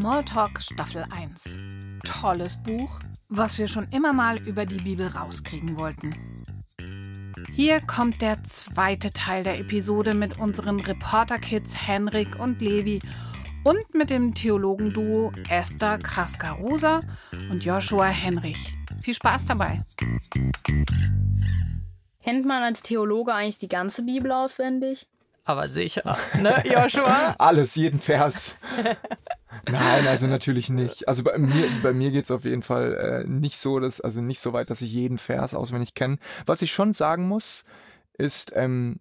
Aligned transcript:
Smalltalk 0.00 0.62
Staffel 0.62 1.04
1. 1.14 1.58
Tolles 2.04 2.56
Buch, 2.62 3.00
was 3.28 3.58
wir 3.58 3.68
schon 3.68 3.86
immer 3.90 4.14
mal 4.14 4.38
über 4.38 4.64
die 4.64 4.78
Bibel 4.78 5.06
rauskriegen 5.06 5.76
wollten. 5.76 6.14
Hier 7.52 7.82
kommt 7.82 8.22
der 8.22 8.42
zweite 8.44 9.12
Teil 9.12 9.42
der 9.42 9.58
Episode 9.58 10.14
mit 10.14 10.38
unseren 10.38 10.80
Reporter-Kids 10.80 11.86
Henrik 11.86 12.40
und 12.40 12.62
Levi 12.62 13.00
und 13.62 13.92
mit 13.92 14.08
dem 14.08 14.32
Theologenduo 14.32 15.32
Esther 15.50 15.98
Kraska-Rosa 15.98 17.00
und 17.50 17.62
Joshua 17.62 18.06
Henrich. 18.06 18.74
Viel 19.02 19.12
Spaß 19.12 19.44
dabei! 19.44 19.82
Kennt 22.22 22.46
man 22.46 22.62
als 22.62 22.80
Theologe 22.82 23.34
eigentlich 23.34 23.58
die 23.58 23.68
ganze 23.68 24.00
Bibel 24.00 24.32
auswendig? 24.32 25.08
Aber 25.44 25.68
sicher, 25.68 26.16
ne, 26.40 26.62
Joshua? 26.64 27.34
Alles, 27.38 27.74
jeden 27.74 27.98
Vers. 27.98 28.56
Nein, 29.70 30.06
also 30.06 30.26
natürlich 30.28 30.70
nicht. 30.70 31.08
Also 31.08 31.22
bei 31.24 31.38
mir, 31.38 31.68
bei 31.82 31.92
mir 31.92 32.10
geht 32.10 32.24
es 32.24 32.30
auf 32.30 32.44
jeden 32.44 32.62
Fall 32.62 32.94
äh, 32.94 33.28
nicht 33.28 33.58
so, 33.58 33.80
dass, 33.80 34.00
also 34.00 34.20
nicht 34.20 34.40
so 34.40 34.52
weit, 34.52 34.70
dass 34.70 34.82
ich 34.82 34.92
jeden 34.92 35.18
Vers 35.18 35.54
auswendig 35.54 35.94
kenne. 35.94 36.18
Was 36.46 36.62
ich 36.62 36.72
schon 36.72 36.92
sagen 36.92 37.28
muss, 37.28 37.64
ist, 38.16 38.52
ähm, 38.54 39.00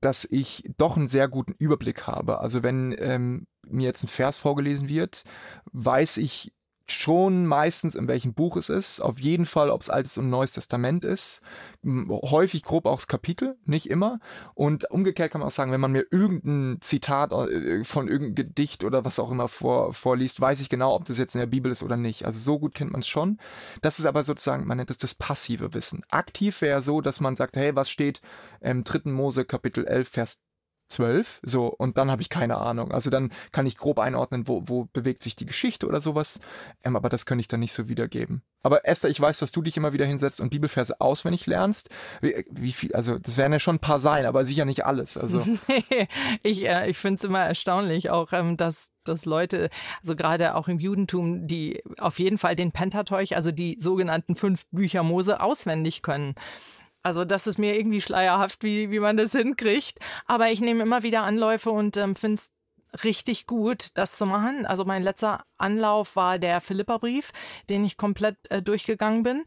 dass 0.00 0.26
ich 0.30 0.64
doch 0.76 0.96
einen 0.96 1.08
sehr 1.08 1.28
guten 1.28 1.54
Überblick 1.58 2.06
habe. 2.06 2.40
Also 2.40 2.62
wenn 2.62 2.94
ähm, 2.98 3.46
mir 3.66 3.86
jetzt 3.86 4.04
ein 4.04 4.08
Vers 4.08 4.36
vorgelesen 4.36 4.88
wird, 4.88 5.24
weiß 5.72 6.18
ich 6.18 6.52
schon 6.92 7.46
meistens, 7.46 7.94
in 7.94 8.08
welchem 8.08 8.34
Buch 8.34 8.56
es 8.56 8.68
ist. 8.68 9.00
Auf 9.00 9.20
jeden 9.20 9.46
Fall, 9.46 9.70
ob 9.70 9.82
es 9.82 9.90
Altes 9.90 10.18
und 10.18 10.30
Neues 10.30 10.52
Testament 10.52 11.04
ist. 11.04 11.40
Häufig 11.84 12.62
grob 12.62 12.86
auch 12.86 12.96
das 12.96 13.06
Kapitel, 13.06 13.56
nicht 13.64 13.88
immer. 13.88 14.20
Und 14.54 14.90
umgekehrt 14.90 15.32
kann 15.32 15.40
man 15.40 15.48
auch 15.48 15.52
sagen, 15.52 15.72
wenn 15.72 15.80
man 15.80 15.92
mir 15.92 16.06
irgendein 16.10 16.80
Zitat 16.80 17.32
äh, 17.32 17.84
von 17.84 18.08
irgendeinem 18.08 18.34
Gedicht 18.34 18.84
oder 18.84 19.04
was 19.04 19.18
auch 19.18 19.30
immer 19.30 19.48
vor, 19.48 19.92
vorliest, 19.92 20.40
weiß 20.40 20.60
ich 20.60 20.68
genau, 20.68 20.94
ob 20.94 21.04
das 21.04 21.18
jetzt 21.18 21.34
in 21.34 21.40
der 21.40 21.46
Bibel 21.46 21.72
ist 21.72 21.82
oder 21.82 21.96
nicht. 21.96 22.26
Also 22.26 22.38
so 22.38 22.58
gut 22.58 22.74
kennt 22.74 22.92
man 22.92 23.00
es 23.00 23.08
schon. 23.08 23.38
Das 23.82 23.98
ist 23.98 24.04
aber 24.04 24.24
sozusagen, 24.24 24.66
man 24.66 24.76
nennt 24.76 24.90
es 24.90 24.98
das 24.98 25.14
passive 25.14 25.74
Wissen. 25.74 26.02
Aktiv 26.10 26.60
wäre 26.60 26.82
so, 26.82 27.00
dass 27.00 27.20
man 27.20 27.36
sagt, 27.36 27.56
hey, 27.56 27.74
was 27.74 27.90
steht 27.90 28.20
im 28.60 28.84
3. 28.84 29.10
Mose 29.10 29.44
Kapitel 29.44 29.86
11, 29.86 30.08
Vers 30.08 30.40
zwölf, 30.90 31.40
so, 31.42 31.66
und 31.66 31.98
dann 31.98 32.10
habe 32.10 32.22
ich 32.22 32.28
keine 32.28 32.58
Ahnung. 32.58 32.92
Also 32.92 33.10
dann 33.10 33.32
kann 33.52 33.66
ich 33.66 33.76
grob 33.76 33.98
einordnen, 33.98 34.48
wo, 34.48 34.62
wo 34.66 34.88
bewegt 34.92 35.22
sich 35.22 35.36
die 35.36 35.46
Geschichte 35.46 35.86
oder 35.86 36.00
sowas, 36.00 36.40
ähm, 36.84 36.96
aber 36.96 37.08
das 37.08 37.26
könnte 37.26 37.40
ich 37.40 37.48
dann 37.48 37.60
nicht 37.60 37.72
so 37.72 37.88
wiedergeben. 37.88 38.42
Aber 38.62 38.86
Esther, 38.86 39.08
ich 39.08 39.20
weiß, 39.20 39.38
dass 39.38 39.52
du 39.52 39.62
dich 39.62 39.76
immer 39.76 39.92
wieder 39.92 40.04
hinsetzt 40.04 40.40
und 40.40 40.50
Bibelverse 40.50 41.00
auswendig 41.00 41.46
lernst. 41.46 41.88
Wie, 42.20 42.44
wie 42.50 42.72
viel, 42.72 42.94
also 42.94 43.18
das 43.18 43.38
werden 43.38 43.52
ja 43.52 43.58
schon 43.58 43.76
ein 43.76 43.80
paar 43.80 44.00
sein, 44.00 44.26
aber 44.26 44.44
sicher 44.44 44.66
nicht 44.66 44.84
alles. 44.84 45.16
Also. 45.16 45.42
ich 46.42 46.66
äh, 46.66 46.90
ich 46.90 46.98
finde 46.98 47.16
es 47.16 47.24
immer 47.24 47.40
erstaunlich, 47.40 48.10
auch 48.10 48.32
ähm, 48.32 48.56
dass 48.56 48.90
dass 49.04 49.24
Leute, 49.24 49.70
also 50.02 50.14
gerade 50.14 50.54
auch 50.54 50.68
im 50.68 50.78
Judentum, 50.78 51.46
die 51.46 51.82
auf 51.98 52.18
jeden 52.18 52.36
Fall 52.36 52.54
den 52.54 52.70
Pentateuch, 52.70 53.34
also 53.34 53.50
die 53.50 53.78
sogenannten 53.80 54.36
fünf 54.36 54.66
Bücher 54.70 55.02
Mose, 55.02 55.40
auswendig 55.40 56.02
können. 56.02 56.34
Also 57.02 57.24
das 57.24 57.46
ist 57.46 57.58
mir 57.58 57.78
irgendwie 57.78 58.00
schleierhaft, 58.00 58.62
wie, 58.62 58.90
wie 58.90 59.00
man 59.00 59.16
das 59.16 59.32
hinkriegt. 59.32 59.98
Aber 60.26 60.50
ich 60.50 60.60
nehme 60.60 60.82
immer 60.82 61.02
wieder 61.02 61.22
Anläufe 61.22 61.70
und 61.70 61.96
ähm, 61.96 62.14
finde 62.16 62.34
es 62.34 62.50
richtig 63.04 63.46
gut, 63.46 63.90
das 63.94 64.16
zu 64.16 64.26
machen. 64.26 64.66
Also 64.66 64.84
mein 64.84 65.02
letzter 65.02 65.44
Anlauf 65.56 66.16
war 66.16 66.38
der 66.38 66.60
Philippa-Brief, 66.60 67.30
den 67.68 67.84
ich 67.84 67.96
komplett 67.96 68.36
äh, 68.50 68.62
durchgegangen 68.62 69.22
bin. 69.22 69.44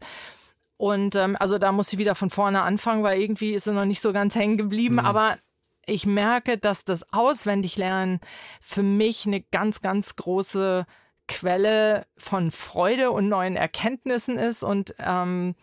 Und 0.76 1.14
ähm, 1.14 1.36
also 1.38 1.58
da 1.58 1.72
muss 1.72 1.92
ich 1.92 1.98
wieder 1.98 2.14
von 2.14 2.30
vorne 2.30 2.62
anfangen, 2.62 3.02
weil 3.02 3.20
irgendwie 3.20 3.52
ist 3.52 3.66
er 3.66 3.74
noch 3.74 3.84
nicht 3.84 4.00
so 4.00 4.12
ganz 4.12 4.34
hängen 4.34 4.56
geblieben. 4.56 4.96
Mhm. 4.96 5.06
Aber 5.06 5.38
ich 5.86 6.06
merke, 6.06 6.58
dass 6.58 6.84
das 6.84 7.12
Auswendiglernen 7.12 8.20
für 8.60 8.82
mich 8.82 9.26
eine 9.26 9.40
ganz, 9.40 9.82
ganz 9.82 10.16
große 10.16 10.86
Quelle 11.28 12.06
von 12.16 12.50
Freude 12.50 13.10
und 13.10 13.28
neuen 13.28 13.56
Erkenntnissen 13.56 14.36
ist 14.36 14.62
und 14.62 14.94
ähm, 14.98 15.54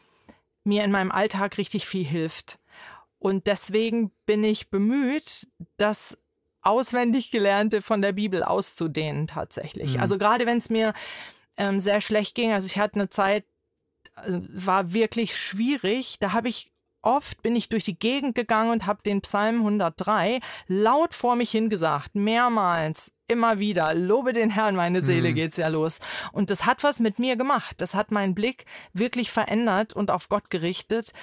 mir 0.63 0.83
in 0.83 0.91
meinem 0.91 1.11
Alltag 1.11 1.57
richtig 1.57 1.85
viel 1.87 2.05
hilft. 2.05 2.59
Und 3.19 3.47
deswegen 3.47 4.11
bin 4.25 4.43
ich 4.43 4.69
bemüht, 4.69 5.47
das 5.77 6.17
auswendig 6.61 7.31
Gelernte 7.31 7.81
von 7.81 8.01
der 8.01 8.13
Bibel 8.13 8.43
auszudehnen 8.43 9.27
tatsächlich. 9.27 9.95
Mhm. 9.95 10.01
Also 10.01 10.17
gerade 10.17 10.45
wenn 10.45 10.57
es 10.57 10.69
mir 10.69 10.93
ähm, 11.57 11.79
sehr 11.79 12.01
schlecht 12.01 12.35
ging, 12.35 12.51
also 12.51 12.67
ich 12.67 12.77
hatte 12.77 12.95
eine 12.95 13.09
Zeit, 13.09 13.45
äh, 14.15 14.39
war 14.49 14.93
wirklich 14.93 15.37
schwierig, 15.37 16.17
da 16.19 16.33
habe 16.33 16.49
ich 16.49 16.70
oft 17.01 17.41
bin 17.41 17.55
ich 17.55 17.69
durch 17.69 17.83
die 17.83 17.97
Gegend 17.97 18.35
gegangen 18.35 18.71
und 18.71 18.85
habe 18.85 19.01
den 19.03 19.21
Psalm 19.21 19.57
103 19.57 20.39
laut 20.67 21.13
vor 21.13 21.35
mich 21.35 21.51
hingesagt, 21.51 22.15
mehrmals, 22.15 23.11
immer 23.27 23.59
wieder. 23.59 23.93
Lobe 23.93 24.33
den 24.33 24.49
Herrn, 24.49 24.75
meine 24.75 25.01
Seele 25.01 25.31
mhm. 25.31 25.35
geht's 25.35 25.57
ja 25.57 25.67
los. 25.67 25.99
Und 26.31 26.49
das 26.49 26.65
hat 26.65 26.83
was 26.83 26.99
mit 26.99 27.19
mir 27.19 27.35
gemacht. 27.35 27.75
Das 27.79 27.95
hat 27.95 28.11
meinen 28.11 28.35
Blick 28.35 28.65
wirklich 28.93 29.31
verändert 29.31 29.93
und 29.93 30.11
auf 30.11 30.29
Gott 30.29 30.49
gerichtet. 30.49 31.13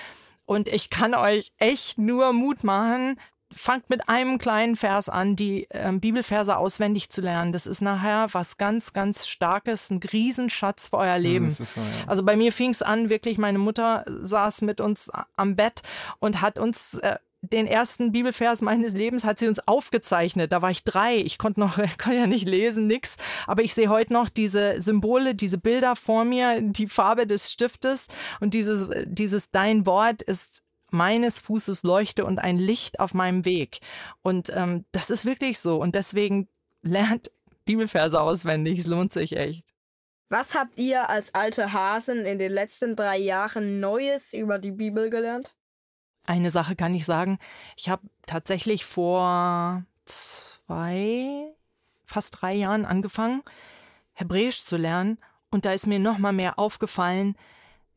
Und 0.45 0.69
ich 0.69 0.89
kann 0.89 1.15
euch 1.15 1.53
echt 1.59 1.99
nur 1.99 2.33
Mut 2.33 2.65
machen, 2.65 3.21
fangt 3.55 3.89
mit 3.91 4.09
einem 4.09 4.39
kleinen 4.39 4.77
Vers 4.77 5.09
an, 5.09 5.37
die 5.37 5.67
ähm, 5.71 6.01
Bibelverse 6.01 6.57
auswendig 6.57 7.11
zu 7.11 7.21
lernen. 7.21 7.53
Das 7.53 7.67
ist 7.67 7.81
nachher 7.81 8.29
was 8.33 8.57
ganz, 8.59 8.93
ganz 8.93 9.27
Starkes, 9.27 9.91
ein 9.91 10.01
Riesenschatz 10.01 10.89
für 10.89 10.99
euer 10.99 11.19
Leben. 11.19 11.51
So, 11.51 11.65
ja. 11.65 11.87
Also 12.07 12.23
bei 12.25 12.37
mir 12.37 12.53
fing 12.53 12.71
es 12.71 12.83
an, 12.83 13.09
wirklich, 13.09 13.39
meine 13.39 13.59
Mutter 13.59 14.05
saß 14.07 14.63
mit 14.63 14.81
uns 14.81 15.11
am 15.37 15.57
Bett 15.57 15.83
und 16.19 16.41
hat 16.41 16.59
uns 16.59 16.95
äh, 16.95 17.17
den 17.41 17.67
ersten 17.67 18.11
Bibelvers 18.11 18.63
meines 18.63 18.95
Lebens 18.95 19.25
hat 19.25 19.39
sie 19.39 19.47
uns 19.47 19.61
aufgezeichnet. 19.67 20.53
Da 20.53 20.61
war 20.61 20.71
ich 20.71 20.83
drei. 20.83 21.17
Ich 21.17 21.39
konnte 21.39 21.61
noch, 21.61 21.79
kann 21.99 22.15
ja 22.15 22.27
nicht 22.27 22.47
lesen, 22.49 22.87
nix. 22.87 23.17
Aber 23.47 23.63
ich 23.63 23.75
sehe 23.75 23.89
heute 23.89 24.13
noch 24.13 24.29
diese 24.29 24.81
Symbole, 24.81 25.35
diese 25.35 25.59
Bilder 25.59 25.97
vor 25.97 26.25
mir, 26.25 26.61
die 26.61 26.89
Farbe 26.89 27.27
des 27.27 27.53
Stiftes 27.53 28.07
und 28.41 28.55
dieses, 28.55 28.87
dieses 29.07 29.51
Dein 29.51 29.87
Wort 29.87 30.23
ist 30.23 30.63
meines 30.91 31.41
Fußes 31.41 31.83
Leuchte 31.83 32.25
und 32.25 32.39
ein 32.39 32.59
Licht 32.59 33.01
auf 33.01 33.15
meinem 33.15 33.45
Weg. 33.45 33.81
Und 34.23 34.51
ähm, 34.55 34.85
das 34.93 35.11
ist 35.11 35.25
wirklich 35.25 35.59
so. 35.59 35.77
Und 35.81 35.95
deswegen 35.95 36.49
lernt 36.83 37.31
Bibelverse 37.65 38.21
auswendig. 38.21 38.79
Es 38.79 38.87
lohnt 38.87 39.13
sich 39.13 39.37
echt. 39.37 39.65
Was 40.31 40.55
habt 40.55 40.79
ihr 40.79 41.09
als 41.09 41.35
alte 41.35 41.73
Hasen 41.73 42.27
in 42.27 42.39
den 42.39 42.53
letzten 42.53 42.97
drei 42.97 43.19
Jahren 43.19 43.81
Neues 43.81 44.35
über 44.35 44.59
die 44.59 44.73
Bibel 44.73 45.09
gelernt? 45.09 45.55
Eine 46.25 46.51
Sache 46.51 46.77
kann 46.77 46.95
ich 46.95 47.07
sagen. 47.07 47.39
Ich 47.77 47.89
habe 47.89 48.07
tatsächlich 48.27 48.85
vor 48.85 49.85
zwei, 50.05 51.55
fast 52.05 52.43
drei 52.43 52.55
Jahren 52.55 52.85
angefangen, 52.85 53.43
Hebräisch 54.13 54.61
zu 54.63 54.77
lernen. 54.77 55.19
Und 55.51 55.65
da 55.65 55.73
ist 55.73 55.87
mir 55.87 55.99
noch 55.99 56.19
mal 56.19 56.33
mehr 56.33 56.59
aufgefallen, 56.59 57.37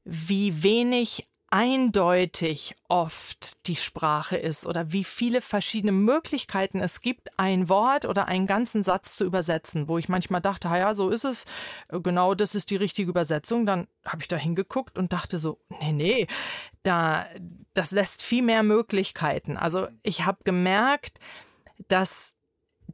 wie 0.05 0.63
wenig 0.63 1.27
eindeutig 1.51 2.75
oft 2.87 3.67
die 3.67 3.75
Sprache 3.75 4.37
ist 4.37 4.65
oder 4.65 4.93
wie 4.93 5.03
viele 5.03 5.41
verschiedene 5.41 5.91
Möglichkeiten 5.91 6.79
es 6.79 7.01
gibt, 7.01 7.37
ein 7.37 7.67
Wort 7.67 8.05
oder 8.05 8.27
einen 8.27 8.47
ganzen 8.47 8.83
Satz 8.83 9.17
zu 9.17 9.25
übersetzen, 9.25 9.89
wo 9.89 9.97
ich 9.97 10.07
manchmal 10.07 10.41
dachte, 10.41 10.69
ja, 10.69 10.95
so 10.95 11.09
ist 11.09 11.25
es, 11.25 11.45
genau 11.89 12.35
das 12.35 12.55
ist 12.55 12.69
die 12.69 12.77
richtige 12.77 13.09
Übersetzung. 13.09 13.65
Dann 13.65 13.87
habe 14.05 14.21
ich 14.21 14.29
da 14.29 14.37
hingeguckt 14.37 14.97
und 14.97 15.11
dachte 15.11 15.39
so, 15.39 15.59
nee, 15.81 15.91
nee, 15.91 16.27
da, 16.83 17.25
das 17.73 17.91
lässt 17.91 18.23
viel 18.23 18.43
mehr 18.43 18.63
Möglichkeiten. 18.63 19.57
Also 19.57 19.89
ich 20.03 20.25
habe 20.25 20.45
gemerkt, 20.45 21.19
dass 21.89 22.33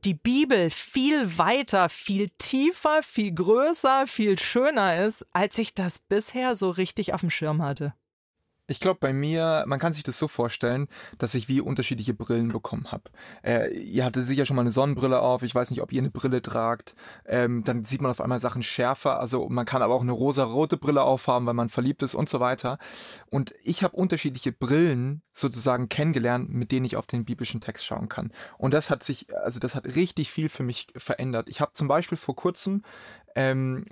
die 0.04 0.16
Bibel 0.16 0.72
viel 0.72 1.38
weiter, 1.38 1.90
viel 1.90 2.30
tiefer, 2.40 3.04
viel 3.04 3.34
größer, 3.34 4.08
viel 4.08 4.40
schöner 4.40 4.98
ist, 5.06 5.26
als 5.32 5.60
ich 5.60 5.76
das 5.76 6.00
bisher 6.00 6.56
so 6.56 6.72
richtig 6.72 7.14
auf 7.14 7.22
dem 7.22 7.30
Schirm 7.30 7.62
hatte. 7.62 7.94
Ich 8.70 8.82
glaube, 8.82 9.00
bei 9.00 9.14
mir, 9.14 9.64
man 9.66 9.80
kann 9.80 9.94
sich 9.94 10.04
das 10.04 10.20
so 10.20 10.28
vorstellen, 10.28 10.90
dass 11.18 11.34
ich 11.36 11.48
wie 11.48 11.62
unterschiedliche 11.62 12.14
Brillen 12.14 12.50
bekommen 12.50 12.92
habe. 12.92 13.04
Äh, 13.42 13.74
ihr 13.80 14.04
hattet 14.04 14.26
sicher 14.26 14.46
schon 14.46 14.58
mal 14.58 14.64
eine 14.64 14.74
Sonnenbrille 14.74 15.22
auf. 15.22 15.42
Ich 15.44 15.56
weiß 15.56 15.72
nicht, 15.72 15.82
ob 15.82 15.94
ihr 15.94 16.02
eine 16.02 16.12
Brille 16.12 16.42
tragt. 16.42 16.94
Ähm, 17.26 17.64
dann 17.64 17.86
sieht 17.86 18.02
man 18.02 18.12
auf 18.12 18.20
einmal 18.20 18.42
Sachen 18.42 18.64
schärfer. 18.64 19.22
Also 19.22 19.48
man 19.48 19.66
kann 19.66 19.82
aber 19.82 19.94
auch 19.94 20.02
eine 20.02 20.12
rosa-rote 20.12 20.76
Brille 20.76 21.02
aufhaben, 21.02 21.46
weil 21.46 21.54
man 21.54 21.70
verliebt 21.70 22.04
ist 22.04 22.14
und 22.14 22.28
so 22.28 22.42
weiter. 22.42 22.78
Und 23.30 23.56
ich 23.64 23.84
habe 23.84 23.96
unterschiedliche 23.96 24.52
Brillen 24.52 25.22
sozusagen 25.34 25.88
kennengelernt, 25.88 26.50
mit 26.50 26.74
denen 26.74 26.86
ich 26.86 26.98
auf 26.98 27.08
den 27.08 27.24
biblischen 27.24 27.62
Text 27.62 27.86
schauen 27.86 28.10
kann. 28.10 28.34
Und 28.58 28.74
das 28.74 28.90
hat 28.90 29.02
sich, 29.02 29.28
also 29.44 29.60
das 29.60 29.76
hat 29.76 29.86
richtig 29.96 30.30
viel 30.30 30.50
für 30.50 30.64
mich 30.64 30.88
verändert. 30.98 31.48
Ich 31.48 31.62
habe 31.62 31.72
zum 31.72 31.88
Beispiel 31.88 32.18
vor 32.18 32.36
kurzem 32.36 32.84
ähm, 33.38 33.86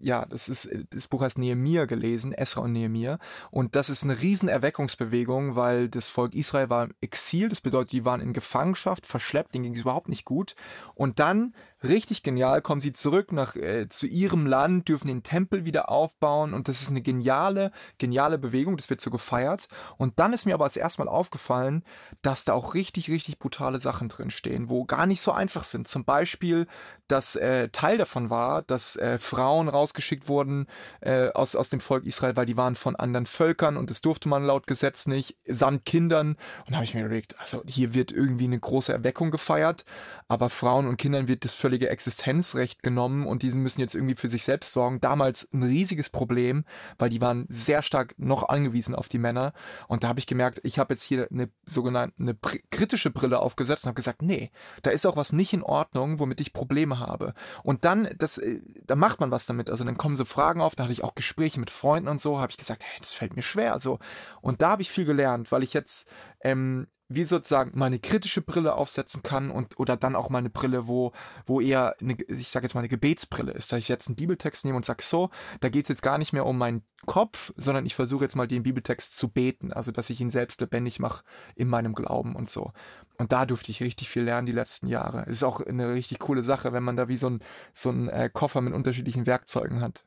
ja, 0.00 0.26
das 0.26 0.48
ist, 0.48 0.68
das 0.90 1.08
Buch 1.08 1.20
heißt 1.20 1.38
Nehemiah 1.38 1.86
gelesen, 1.86 2.32
Esra 2.32 2.60
und 2.60 2.72
Nehemiah. 2.72 3.18
Und 3.50 3.74
das 3.74 3.90
ist 3.90 4.04
eine 4.04 4.20
riesen 4.20 4.48
Erweckungsbewegung, 4.48 5.56
weil 5.56 5.88
das 5.88 6.06
Volk 6.06 6.36
Israel 6.36 6.70
war 6.70 6.84
im 6.84 6.94
Exil. 7.00 7.48
Das 7.48 7.60
bedeutet, 7.60 7.90
die 7.90 8.04
waren 8.04 8.20
in 8.20 8.32
Gefangenschaft, 8.32 9.04
verschleppt, 9.04 9.54
denen 9.54 9.64
ging 9.64 9.74
es 9.74 9.80
überhaupt 9.80 10.08
nicht 10.08 10.24
gut. 10.24 10.54
Und 10.94 11.18
dann 11.18 11.52
richtig 11.88 12.22
genial, 12.22 12.62
kommen 12.62 12.80
sie 12.80 12.92
zurück 12.92 13.32
nach 13.32 13.56
äh, 13.56 13.88
zu 13.88 14.06
ihrem 14.06 14.46
Land, 14.46 14.88
dürfen 14.88 15.08
den 15.08 15.22
Tempel 15.22 15.64
wieder 15.64 15.90
aufbauen 15.90 16.54
und 16.54 16.68
das 16.68 16.82
ist 16.82 16.90
eine 16.90 17.02
geniale, 17.02 17.72
geniale 17.98 18.38
Bewegung, 18.38 18.76
das 18.76 18.90
wird 18.90 19.00
so 19.00 19.10
gefeiert. 19.10 19.68
Und 19.96 20.18
dann 20.18 20.32
ist 20.32 20.46
mir 20.46 20.54
aber 20.54 20.64
als 20.64 20.76
erstmal 20.76 21.08
aufgefallen, 21.08 21.84
dass 22.22 22.44
da 22.44 22.52
auch 22.52 22.74
richtig, 22.74 23.10
richtig 23.10 23.38
brutale 23.38 23.80
Sachen 23.80 24.08
drin 24.08 24.30
stehen, 24.30 24.68
wo 24.68 24.84
gar 24.84 25.06
nicht 25.06 25.20
so 25.20 25.32
einfach 25.32 25.64
sind. 25.64 25.88
Zum 25.88 26.04
Beispiel, 26.04 26.66
dass 27.08 27.36
äh, 27.36 27.68
Teil 27.68 27.98
davon 27.98 28.30
war, 28.30 28.62
dass 28.62 28.96
äh, 28.96 29.18
Frauen 29.18 29.68
rausgeschickt 29.68 30.28
wurden 30.28 30.66
äh, 31.00 31.28
aus, 31.30 31.54
aus 31.54 31.68
dem 31.68 31.80
Volk 31.80 32.04
Israel, 32.04 32.36
weil 32.36 32.46
die 32.46 32.56
waren 32.56 32.74
von 32.74 32.96
anderen 32.96 33.26
Völkern 33.26 33.76
und 33.76 33.90
das 33.90 34.00
durfte 34.00 34.28
man 34.28 34.44
laut 34.44 34.66
Gesetz 34.66 35.06
nicht, 35.06 35.36
samt 35.46 35.84
Kindern. 35.84 36.36
Und 36.66 36.70
da 36.70 36.76
habe 36.76 36.84
ich 36.84 36.94
mir 36.94 37.04
überlegt, 37.04 37.38
also 37.38 37.62
hier 37.66 37.94
wird 37.94 38.12
irgendwie 38.12 38.44
eine 38.44 38.58
große 38.58 38.92
Erweckung 38.92 39.30
gefeiert, 39.30 39.84
aber 40.28 40.50
Frauen 40.50 40.86
und 40.86 40.96
Kindern 40.96 41.28
wird 41.28 41.44
das 41.44 41.52
völlige 41.76 41.90
Existenzrecht 41.90 42.82
genommen 42.82 43.26
und 43.26 43.42
die 43.42 43.50
müssen 43.50 43.80
jetzt 43.80 43.94
irgendwie 43.94 44.14
für 44.14 44.28
sich 44.28 44.44
selbst 44.44 44.72
sorgen. 44.72 44.98
Damals 45.02 45.46
ein 45.52 45.62
riesiges 45.62 46.08
Problem, 46.08 46.64
weil 46.96 47.10
die 47.10 47.20
waren 47.20 47.44
sehr 47.50 47.82
stark 47.82 48.14
noch 48.16 48.48
angewiesen 48.48 48.94
auf 48.94 49.10
die 49.10 49.18
Männer. 49.18 49.52
Und 49.86 50.02
da 50.02 50.08
habe 50.08 50.18
ich 50.18 50.26
gemerkt, 50.26 50.60
ich 50.62 50.78
habe 50.78 50.94
jetzt 50.94 51.02
hier 51.02 51.28
eine 51.30 51.50
sogenannte 51.66 52.14
eine 52.18 52.34
kritische 52.70 53.10
Brille 53.10 53.40
aufgesetzt 53.40 53.84
und 53.84 53.88
habe 53.88 53.96
gesagt, 53.96 54.22
nee, 54.22 54.50
da 54.80 54.90
ist 54.90 55.04
auch 55.04 55.16
was 55.16 55.34
nicht 55.34 55.52
in 55.52 55.62
Ordnung, 55.62 56.18
womit 56.18 56.40
ich 56.40 56.54
Probleme 56.54 56.98
habe. 56.98 57.34
Und 57.62 57.84
dann, 57.84 58.08
das, 58.16 58.38
äh, 58.38 58.60
da 58.86 58.96
macht 58.96 59.20
man 59.20 59.30
was 59.30 59.44
damit. 59.44 59.68
Also 59.68 59.84
dann 59.84 59.98
kommen 59.98 60.16
so 60.16 60.24
Fragen 60.24 60.62
auf, 60.62 60.76
da 60.76 60.84
hatte 60.84 60.94
ich 60.94 61.04
auch 61.04 61.14
Gespräche 61.14 61.60
mit 61.60 61.70
Freunden 61.70 62.08
und 62.08 62.18
so, 62.18 62.38
habe 62.38 62.52
ich 62.52 62.56
gesagt, 62.56 62.84
hey, 62.84 62.98
das 63.00 63.12
fällt 63.12 63.36
mir 63.36 63.42
schwer. 63.42 63.80
So. 63.80 63.98
Und 64.40 64.62
da 64.62 64.70
habe 64.70 64.82
ich 64.82 64.90
viel 64.90 65.04
gelernt, 65.04 65.52
weil 65.52 65.62
ich 65.62 65.74
jetzt 65.74 66.08
ähm, 66.40 66.86
wie 67.08 67.24
sozusagen 67.24 67.72
meine 67.74 67.98
kritische 67.98 68.42
Brille 68.42 68.74
aufsetzen 68.74 69.22
kann 69.22 69.50
und 69.50 69.78
oder 69.78 69.96
dann 69.96 70.16
auch 70.16 70.28
meine 70.28 70.50
Brille, 70.50 70.88
wo, 70.88 71.12
wo 71.44 71.60
eher, 71.60 71.94
eine, 72.00 72.16
ich 72.28 72.50
sage 72.50 72.64
jetzt 72.64 72.74
mal 72.74 72.80
eine 72.80 72.88
Gebetsbrille 72.88 73.52
ist, 73.52 73.72
dass 73.72 73.78
ich 73.78 73.88
jetzt 73.88 74.08
einen 74.08 74.16
Bibeltext 74.16 74.64
nehme 74.64 74.76
und 74.76 74.84
sage, 74.84 75.02
so, 75.02 75.30
da 75.60 75.68
geht 75.68 75.84
es 75.84 75.88
jetzt 75.88 76.02
gar 76.02 76.18
nicht 76.18 76.32
mehr 76.32 76.46
um 76.46 76.58
meinen 76.58 76.82
Kopf, 77.06 77.52
sondern 77.56 77.86
ich 77.86 77.94
versuche 77.94 78.24
jetzt 78.24 78.34
mal 78.34 78.48
den 78.48 78.64
Bibeltext 78.64 79.16
zu 79.16 79.28
beten, 79.28 79.72
also 79.72 79.92
dass 79.92 80.10
ich 80.10 80.20
ihn 80.20 80.30
selbst 80.30 80.60
lebendig 80.60 80.98
mache 80.98 81.24
in 81.54 81.68
meinem 81.68 81.94
Glauben 81.94 82.34
und 82.34 82.50
so. 82.50 82.72
Und 83.18 83.32
da 83.32 83.46
durfte 83.46 83.70
ich 83.70 83.82
richtig 83.82 84.08
viel 84.08 84.22
lernen 84.22 84.46
die 84.46 84.52
letzten 84.52 84.88
Jahre. 84.88 85.22
Es 85.26 85.36
ist 85.36 85.42
auch 85.44 85.60
eine 85.60 85.92
richtig 85.92 86.18
coole 86.18 86.42
Sache, 86.42 86.72
wenn 86.72 86.82
man 86.82 86.96
da 86.96 87.08
wie 87.08 87.16
so 87.16 87.30
ein, 87.30 87.40
so 87.72 87.90
ein 87.90 88.08
äh, 88.08 88.28
Koffer 88.32 88.60
mit 88.60 88.74
unterschiedlichen 88.74 89.26
Werkzeugen 89.26 89.80
hat. 89.80 90.04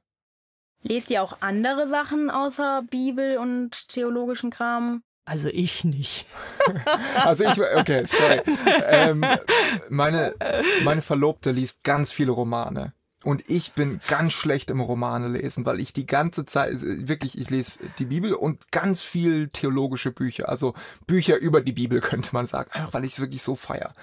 Lest 0.81 1.09
ihr 1.09 1.23
auch 1.23 1.37
andere 1.41 1.87
Sachen 1.87 2.29
außer 2.29 2.83
Bibel 2.89 3.37
und 3.37 3.89
theologischen 3.89 4.49
Kram? 4.49 5.03
Also 5.29 5.49
ich 5.49 5.83
nicht. 5.83 6.25
also 7.23 7.43
ich, 7.43 7.59
okay, 7.59 8.03
sorry. 8.07 8.41
Ähm, 8.87 9.23
meine, 9.87 10.33
meine 10.83 11.03
Verlobte 11.03 11.51
liest 11.51 11.83
ganz 11.83 12.11
viele 12.11 12.31
Romane. 12.31 12.93
Und 13.29 13.47
ich 13.47 13.73
bin 13.73 14.01
ganz 14.07 14.33
schlecht 14.33 14.71
im 14.71 14.81
Romane 14.81 15.27
lesen, 15.27 15.63
weil 15.63 15.79
ich 15.79 15.93
die 15.93 16.07
ganze 16.07 16.45
Zeit, 16.45 16.77
wirklich, 16.81 17.37
ich 17.37 17.51
lese 17.51 17.77
die 17.99 18.05
Bibel 18.05 18.33
und 18.33 18.71
ganz 18.71 19.03
viel 19.03 19.49
theologische 19.49 20.09
Bücher, 20.09 20.49
also 20.49 20.73
Bücher 21.05 21.37
über 21.37 21.61
die 21.61 21.73
Bibel 21.73 21.99
könnte 22.01 22.31
man 22.33 22.47
sagen, 22.47 22.71
einfach 22.71 22.91
weil 22.95 23.05
ich 23.05 23.13
es 23.13 23.19
wirklich 23.19 23.43
so 23.43 23.53
feier. 23.53 23.93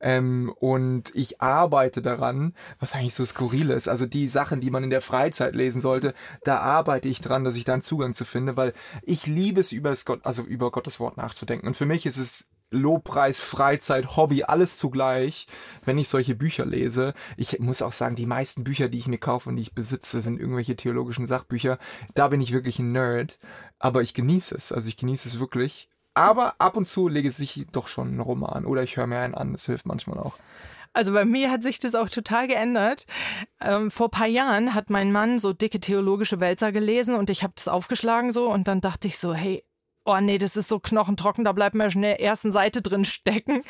Ähm, 0.00 0.52
und 0.58 1.14
ich 1.14 1.40
arbeite 1.40 2.02
daran, 2.02 2.54
was 2.80 2.94
eigentlich 2.94 3.14
so 3.14 3.24
skurril 3.24 3.70
ist, 3.70 3.88
also 3.88 4.04
die 4.04 4.26
Sachen, 4.26 4.60
die 4.60 4.72
man 4.72 4.82
in 4.82 4.90
der 4.90 5.00
Freizeit 5.00 5.54
lesen 5.54 5.80
sollte, 5.80 6.12
da 6.42 6.58
arbeite 6.58 7.06
ich 7.06 7.20
dran, 7.20 7.44
dass 7.44 7.54
ich 7.54 7.62
da 7.62 7.74
einen 7.74 7.82
Zugang 7.82 8.16
zu 8.16 8.24
finde, 8.24 8.56
weil 8.56 8.72
ich 9.04 9.28
liebe 9.28 9.60
es, 9.60 9.70
über 9.70 9.90
das 9.90 10.04
Gott, 10.04 10.22
also 10.24 10.42
über 10.42 10.72
Gottes 10.72 10.98
Wort 10.98 11.18
nachzudenken. 11.18 11.68
Und 11.68 11.76
für 11.76 11.86
mich 11.86 12.04
ist 12.04 12.16
es 12.16 12.48
Lobpreis, 12.72 13.38
Freizeit, 13.38 14.16
Hobby, 14.16 14.44
alles 14.44 14.78
zugleich, 14.78 15.46
wenn 15.84 15.98
ich 15.98 16.08
solche 16.08 16.34
Bücher 16.34 16.66
lese. 16.66 17.14
Ich 17.36 17.58
muss 17.60 17.82
auch 17.82 17.92
sagen, 17.92 18.16
die 18.16 18.26
meisten 18.26 18.64
Bücher, 18.64 18.88
die 18.88 18.98
ich 18.98 19.06
mir 19.06 19.18
kaufe 19.18 19.48
und 19.48 19.56
die 19.56 19.62
ich 19.62 19.74
besitze, 19.74 20.20
sind 20.20 20.40
irgendwelche 20.40 20.76
theologischen 20.76 21.26
Sachbücher. 21.26 21.78
Da 22.14 22.28
bin 22.28 22.40
ich 22.40 22.52
wirklich 22.52 22.78
ein 22.78 22.92
Nerd, 22.92 23.38
aber 23.78 24.02
ich 24.02 24.14
genieße 24.14 24.54
es. 24.54 24.72
Also 24.72 24.88
ich 24.88 24.96
genieße 24.96 25.28
es 25.28 25.38
wirklich. 25.38 25.88
Aber 26.14 26.54
ab 26.58 26.76
und 26.76 26.86
zu 26.86 27.08
lege 27.08 27.28
ich 27.28 27.66
doch 27.72 27.86
schon 27.86 28.08
einen 28.08 28.20
Roman 28.20 28.66
oder 28.66 28.82
ich 28.82 28.96
höre 28.96 29.06
mir 29.06 29.20
einen 29.20 29.34
an. 29.34 29.52
Das 29.52 29.66
hilft 29.66 29.86
manchmal 29.86 30.18
auch. 30.18 30.34
Also 30.94 31.12
bei 31.12 31.24
mir 31.24 31.50
hat 31.50 31.62
sich 31.62 31.78
das 31.78 31.94
auch 31.94 32.08
total 32.08 32.48
geändert. 32.48 33.06
Ähm, 33.60 33.90
vor 33.90 34.10
paar 34.10 34.26
Jahren 34.26 34.74
hat 34.74 34.90
mein 34.90 35.10
Mann 35.10 35.38
so 35.38 35.54
dicke 35.54 35.80
theologische 35.80 36.38
Wälzer 36.38 36.70
gelesen 36.70 37.14
und 37.14 37.30
ich 37.30 37.42
habe 37.42 37.54
das 37.56 37.68
aufgeschlagen 37.68 38.30
so 38.30 38.50
und 38.50 38.68
dann 38.68 38.82
dachte 38.82 39.08
ich 39.08 39.18
so, 39.18 39.32
hey, 39.32 39.64
oh 40.04 40.18
nee, 40.20 40.38
das 40.38 40.56
ist 40.56 40.68
so 40.68 40.80
knochentrocken, 40.80 41.44
da 41.44 41.52
bleibt 41.52 41.74
mir 41.74 41.90
schon 41.90 42.02
in 42.02 42.08
der 42.08 42.20
ersten 42.20 42.50
Seite 42.50 42.82
drin 42.82 43.04
stecken. 43.04 43.62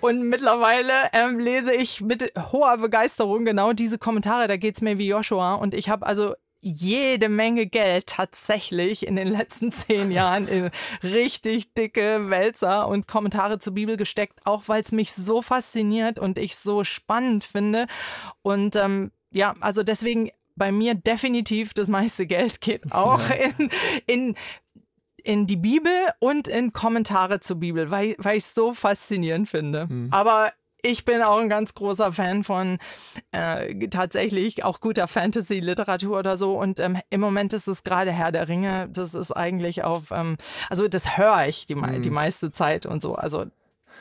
Und 0.00 0.28
mittlerweile 0.28 0.92
ähm, 1.12 1.38
lese 1.38 1.74
ich 1.74 2.00
mit 2.00 2.32
hoher 2.52 2.78
Begeisterung 2.78 3.44
genau 3.44 3.72
diese 3.72 3.98
Kommentare, 3.98 4.48
da 4.48 4.56
geht's 4.56 4.82
mir 4.82 4.98
wie 4.98 5.08
Joshua. 5.08 5.54
Und 5.54 5.74
ich 5.74 5.88
habe 5.88 6.06
also 6.06 6.34
jede 6.64 7.28
Menge 7.28 7.66
Geld 7.66 8.06
tatsächlich 8.06 9.06
in 9.06 9.16
den 9.16 9.26
letzten 9.28 9.72
zehn 9.72 10.12
Jahren 10.12 10.46
in 10.46 10.70
richtig 11.02 11.74
dicke 11.74 12.30
Wälzer 12.30 12.86
und 12.86 13.08
Kommentare 13.08 13.58
zur 13.58 13.74
Bibel 13.74 13.96
gesteckt, 13.96 14.38
auch 14.44 14.68
weil 14.68 14.80
es 14.80 14.92
mich 14.92 15.12
so 15.12 15.42
fasziniert 15.42 16.20
und 16.20 16.38
ich 16.38 16.56
so 16.56 16.84
spannend 16.84 17.42
finde. 17.42 17.86
Und 18.42 18.76
ähm, 18.76 19.10
ja, 19.32 19.56
also 19.60 19.82
deswegen 19.82 20.30
bei 20.54 20.70
mir 20.70 20.94
definitiv 20.94 21.74
das 21.74 21.88
meiste 21.88 22.26
Geld 22.26 22.60
geht 22.60 22.92
auch 22.92 23.22
in, 23.58 23.70
in 24.06 24.34
in 25.24 25.46
die 25.46 25.56
Bibel 25.56 25.92
und 26.18 26.48
in 26.48 26.72
Kommentare 26.72 27.40
zur 27.40 27.56
Bibel, 27.56 27.90
weil, 27.90 28.14
weil 28.18 28.36
ich 28.36 28.44
es 28.44 28.54
so 28.54 28.72
faszinierend 28.72 29.48
finde. 29.48 29.86
Mhm. 29.88 30.08
Aber 30.10 30.52
ich 30.82 31.04
bin 31.04 31.22
auch 31.22 31.38
ein 31.38 31.48
ganz 31.48 31.74
großer 31.74 32.12
Fan 32.12 32.42
von 32.42 32.78
äh, 33.30 33.88
tatsächlich 33.88 34.64
auch 34.64 34.80
guter 34.80 35.06
Fantasy-Literatur 35.06 36.18
oder 36.18 36.36
so. 36.36 36.58
Und 36.58 36.80
ähm, 36.80 36.98
im 37.08 37.20
Moment 37.20 37.52
ist 37.52 37.68
es 37.68 37.84
gerade 37.84 38.10
Herr 38.10 38.32
der 38.32 38.48
Ringe. 38.48 38.88
Das 38.92 39.14
ist 39.14 39.30
eigentlich 39.30 39.84
auf, 39.84 40.10
ähm, 40.10 40.36
also 40.68 40.88
das 40.88 41.16
höre 41.16 41.46
ich 41.46 41.66
die, 41.66 41.76
mhm. 41.76 42.02
die 42.02 42.10
meiste 42.10 42.50
Zeit 42.50 42.84
und 42.84 43.00
so. 43.00 43.14
Also 43.14 43.46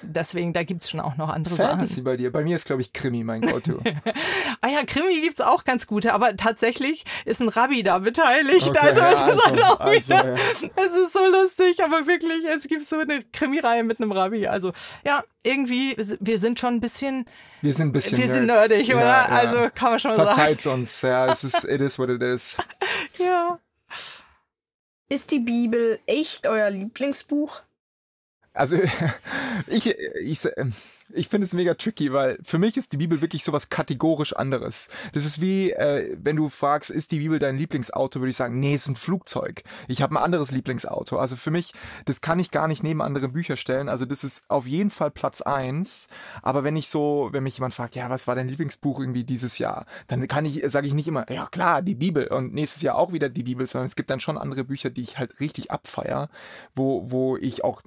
Deswegen, 0.02 0.54
da 0.54 0.64
gibt 0.64 0.84
es 0.84 0.90
schon 0.90 1.00
auch 1.00 1.18
noch 1.18 1.30
andere 1.30 1.56
Fantasy 1.56 1.68
Sachen. 1.68 1.80
Fantasy 1.80 2.02
bei 2.02 2.18
dir. 2.18 2.32
Bei 2.32 2.44
mir 2.44 2.56
ist, 2.56 2.66
glaube 2.66 2.82
ich, 2.82 2.94
Krimi 2.94 3.24
mein 3.24 3.42
Go-To. 3.42 3.80
ah 4.62 4.68
ja, 4.68 4.84
Krimi 4.86 5.22
gibt 5.22 5.40
es 5.40 5.42
auch 5.42 5.64
ganz 5.64 5.88
gute, 5.88 6.14
aber 6.14 6.36
tatsächlich 6.36 7.06
ist 7.26 7.42
ein 7.42 7.50
Rabbi 7.50 7.84
da 7.84 8.00
beteiligt. 8.00 8.70
Okay, 8.70 8.80
also 8.80 9.02
es 9.04 9.20
ja, 9.20 9.28
ist 9.28 9.46
halt 9.46 9.64
auch 9.64 9.80
also, 9.80 10.10
wieder, 10.10 10.28
ja. 10.28 10.34
es 10.86 10.96
ist 10.96 11.14
so 11.14 11.26
lustig, 11.28 11.84
aber 11.84 12.08
wirklich, 12.08 12.46
es 12.46 12.68
gibt 12.68 12.86
so 12.86 12.98
eine 13.00 13.24
Krimireihe 13.32 13.84
mit 13.84 14.00
einem 14.00 14.12
Rabbi. 14.12 14.48
Also 14.48 14.74
ja, 15.04 15.24
irgendwie, 15.44 15.96
wir 16.20 16.38
sind 16.38 16.60
schon 16.60 16.76
ein 16.76 16.82
bisschen 16.82 17.26
wir 17.62 17.74
sind 17.74 17.90
ein 17.90 17.92
bisschen 17.92 18.18
Wir 18.18 18.28
sind 18.28 18.48
nerdig, 18.48 18.90
oder? 18.90 19.02
Ja, 19.02 19.26
also 19.26 19.70
kann 19.74 19.92
man 19.92 20.00
schon 20.00 20.16
Verzeiht's 20.16 20.64
sagen. 20.64 20.82
uns, 20.82 21.02
ja, 21.02 21.32
es 21.32 21.44
ist, 21.44 21.64
it 21.64 21.80
is 21.80 22.00
what 22.00 22.10
it 22.10 22.22
is. 22.22 22.58
ja. 23.20 23.60
Ist 25.10 25.32
die 25.32 25.40
Bibel 25.40 26.00
echt 26.08 26.48
euer 26.48 26.70
Lieblingsbuch? 26.70 27.62
Also 28.54 28.78
ich, 29.68 29.96
ich, 30.22 30.48
ich 31.14 31.28
finde 31.28 31.46
es 31.46 31.54
mega 31.54 31.74
tricky, 31.74 32.14
weil 32.14 32.38
für 32.44 32.58
mich 32.58 32.78
ist 32.78 32.92
die 32.94 32.98
Bibel 32.98 33.22
wirklich 33.22 33.44
sowas 33.44 33.70
kategorisch 33.70 34.34
anderes. 34.34 34.90
Das 35.14 35.26
ist 35.26 35.42
wie, 35.42 35.72
äh, 35.72 36.18
wenn 36.22 36.36
du 36.36 36.50
fragst, 36.50 36.90
ist 36.90 37.12
die 37.12 37.20
Bibel 37.20 37.40
dein 37.40 37.58
Lieblingsauto, 37.58 38.20
würde 38.20 38.30
ich 38.30 38.36
sagen, 38.36 38.60
nee, 38.60 38.74
es 38.74 38.84
ist 38.84 38.90
ein 38.90 38.96
Flugzeug. 38.96 39.64
Ich 39.88 40.02
habe 40.02 40.16
ein 40.16 40.24
anderes 40.24 40.52
Lieblingsauto. 40.52 41.18
Also 41.18 41.36
für 41.36 41.52
mich, 41.52 41.74
das 42.06 42.22
kann 42.22 42.40
ich 42.40 42.52
gar 42.52 42.68
nicht 42.68 42.84
neben 42.84 43.02
andere 43.02 43.30
Bücher 43.30 43.58
stellen. 43.58 43.90
Also 43.90 44.06
das 44.06 44.24
ist 44.24 44.44
auf 44.48 44.68
jeden 44.68 44.90
Fall 44.90 45.12
Platz 45.12 45.42
eins. 45.42 46.08
Aber 46.42 46.64
wenn 46.64 46.76
ich 46.76 46.88
so, 46.88 47.30
wenn 47.32 47.44
mich 47.44 47.58
jemand 47.58 47.74
fragt, 47.74 47.96
ja, 47.96 48.10
was 48.10 48.28
war 48.28 48.36
dein 48.36 48.50
Lieblingsbuch 48.50 49.00
irgendwie 49.00 49.24
dieses 49.24 49.58
Jahr, 49.58 49.86
dann 50.08 50.28
kann 50.28 50.46
ich, 50.46 50.64
sage 50.68 50.88
ich 50.88 50.94
nicht 50.94 51.08
immer, 51.08 51.30
ja 51.32 51.48
klar, 51.48 51.82
die 51.82 51.96
Bibel 51.96 52.28
und 52.28 52.54
nächstes 52.54 52.82
Jahr 52.82 52.96
auch 52.96 53.14
wieder 53.14 53.30
die 53.30 53.44
Bibel, 53.44 53.66
sondern 53.66 53.88
es 53.88 53.96
gibt 53.96 54.10
dann 54.10 54.20
schon 54.20 54.38
andere 54.38 54.64
Bücher, 54.64 54.90
die 54.90 55.02
ich 55.02 55.18
halt 55.18 55.40
richtig 55.40 55.72
abfeier, 55.72 56.30
wo, 56.76 57.12
wo 57.12 57.38
ich 57.38 57.64
auch 57.64 57.82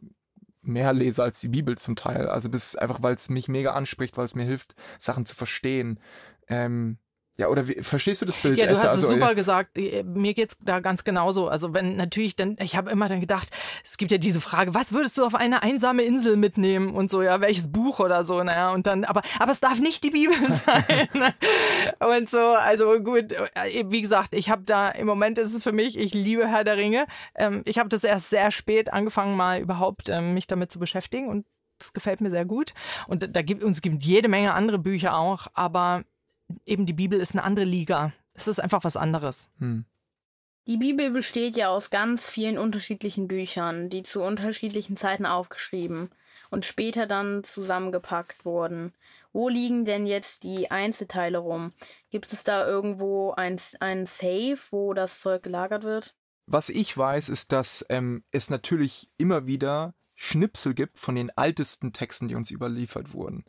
mehr 0.66 0.92
lese 0.92 1.22
als 1.22 1.40
die 1.40 1.48
Bibel 1.48 1.76
zum 1.78 1.96
Teil. 1.96 2.28
Also 2.28 2.48
das 2.48 2.68
ist 2.68 2.78
einfach, 2.78 3.02
weil 3.02 3.14
es 3.14 3.30
mich 3.30 3.48
mega 3.48 3.72
anspricht, 3.72 4.16
weil 4.16 4.24
es 4.24 4.34
mir 4.34 4.44
hilft, 4.44 4.74
Sachen 4.98 5.26
zu 5.26 5.34
verstehen. 5.34 6.00
Ähm, 6.48 6.98
ja, 7.36 7.48
oder 7.48 7.66
wie, 7.66 7.82
verstehst 7.82 8.22
du 8.22 8.26
das 8.26 8.36
Bild? 8.36 8.56
Ja, 8.58 8.66
du 8.66 8.72
hast 8.72 8.86
also, 8.86 9.08
es 9.08 9.12
super 9.12 9.34
gesagt. 9.34 9.76
Äh, 9.76 10.04
mir 10.04 10.34
geht's 10.34 10.56
da 10.64 10.78
ganz 10.78 11.02
genauso. 11.02 11.48
Also 11.48 11.74
wenn 11.74 11.96
natürlich 11.96 12.36
dann, 12.36 12.56
ich 12.60 12.76
habe 12.76 12.92
immer 12.92 13.08
dann 13.08 13.20
gedacht, 13.20 13.48
es 13.82 13.96
gibt 13.96 14.12
ja 14.12 14.18
diese 14.18 14.40
Frage, 14.40 14.72
was 14.72 14.92
würdest 14.92 15.18
du 15.18 15.24
auf 15.24 15.34
eine 15.34 15.64
einsame 15.64 16.02
Insel 16.02 16.36
mitnehmen 16.36 16.94
und 16.94 17.10
so, 17.10 17.22
ja, 17.22 17.40
welches 17.40 17.72
Buch 17.72 17.98
oder 17.98 18.22
so, 18.22 18.40
naja, 18.44 18.70
und 18.72 18.86
dann, 18.86 19.04
aber, 19.04 19.22
aber 19.40 19.50
es 19.50 19.58
darf 19.58 19.80
nicht 19.80 20.04
die 20.04 20.10
Bibel 20.10 20.36
sein. 20.66 21.08
und 21.98 22.28
so, 22.28 22.38
also 22.38 23.00
gut, 23.00 23.32
äh, 23.32 23.84
wie 23.88 24.00
gesagt, 24.00 24.32
ich 24.32 24.48
habe 24.48 24.62
da, 24.62 24.90
im 24.90 25.06
Moment 25.06 25.38
ist 25.38 25.54
es 25.54 25.62
für 25.64 25.72
mich, 25.72 25.98
ich 25.98 26.14
liebe 26.14 26.46
Herr 26.46 26.62
der 26.62 26.76
Ringe. 26.76 27.06
Ähm, 27.34 27.62
ich 27.64 27.80
habe 27.80 27.88
das 27.88 28.04
erst 28.04 28.30
sehr 28.30 28.52
spät 28.52 28.92
angefangen, 28.92 29.36
mal 29.36 29.60
überhaupt 29.60 30.08
ähm, 30.08 30.34
mich 30.34 30.46
damit 30.46 30.70
zu 30.70 30.78
beschäftigen 30.78 31.28
und 31.28 31.46
das 31.80 31.92
gefällt 31.92 32.20
mir 32.20 32.30
sehr 32.30 32.44
gut. 32.44 32.74
Und 33.08 33.34
da 33.34 33.42
gibt 33.42 33.64
uns 33.64 33.80
gibt 33.80 34.04
jede 34.04 34.28
Menge 34.28 34.54
andere 34.54 34.78
Bücher 34.78 35.16
auch, 35.16 35.48
aber 35.54 36.04
eben 36.66 36.86
die 36.86 36.92
Bibel 36.92 37.20
ist 37.20 37.32
eine 37.32 37.44
andere 37.44 37.64
Liga. 37.64 38.12
Es 38.34 38.48
ist 38.48 38.60
einfach 38.60 38.84
was 38.84 38.96
anderes. 38.96 39.48
Hm. 39.58 39.84
Die 40.66 40.78
Bibel 40.78 41.10
besteht 41.10 41.56
ja 41.56 41.68
aus 41.68 41.90
ganz 41.90 42.28
vielen 42.28 42.56
unterschiedlichen 42.56 43.28
Büchern, 43.28 43.90
die 43.90 44.02
zu 44.02 44.22
unterschiedlichen 44.22 44.96
Zeiten 44.96 45.26
aufgeschrieben 45.26 46.10
und 46.50 46.64
später 46.64 47.06
dann 47.06 47.44
zusammengepackt 47.44 48.46
wurden. 48.46 48.94
Wo 49.32 49.50
liegen 49.50 49.84
denn 49.84 50.06
jetzt 50.06 50.42
die 50.42 50.70
Einzelteile 50.70 51.38
rum? 51.38 51.72
Gibt 52.10 52.32
es 52.32 52.44
da 52.44 52.66
irgendwo 52.66 53.32
ein, 53.32 53.60
ein 53.80 54.06
Safe, 54.06 54.56
wo 54.70 54.94
das 54.94 55.20
Zeug 55.20 55.42
gelagert 55.42 55.84
wird? 55.84 56.14
Was 56.46 56.70
ich 56.70 56.96
weiß, 56.96 57.28
ist, 57.28 57.52
dass 57.52 57.84
ähm, 57.90 58.24
es 58.30 58.48
natürlich 58.48 59.10
immer 59.18 59.46
wieder 59.46 59.94
Schnipsel 60.14 60.72
gibt 60.72 60.98
von 60.98 61.14
den 61.14 61.30
ältesten 61.36 61.92
Texten, 61.92 62.28
die 62.28 62.36
uns 62.36 62.50
überliefert 62.50 63.12
wurden 63.12 63.44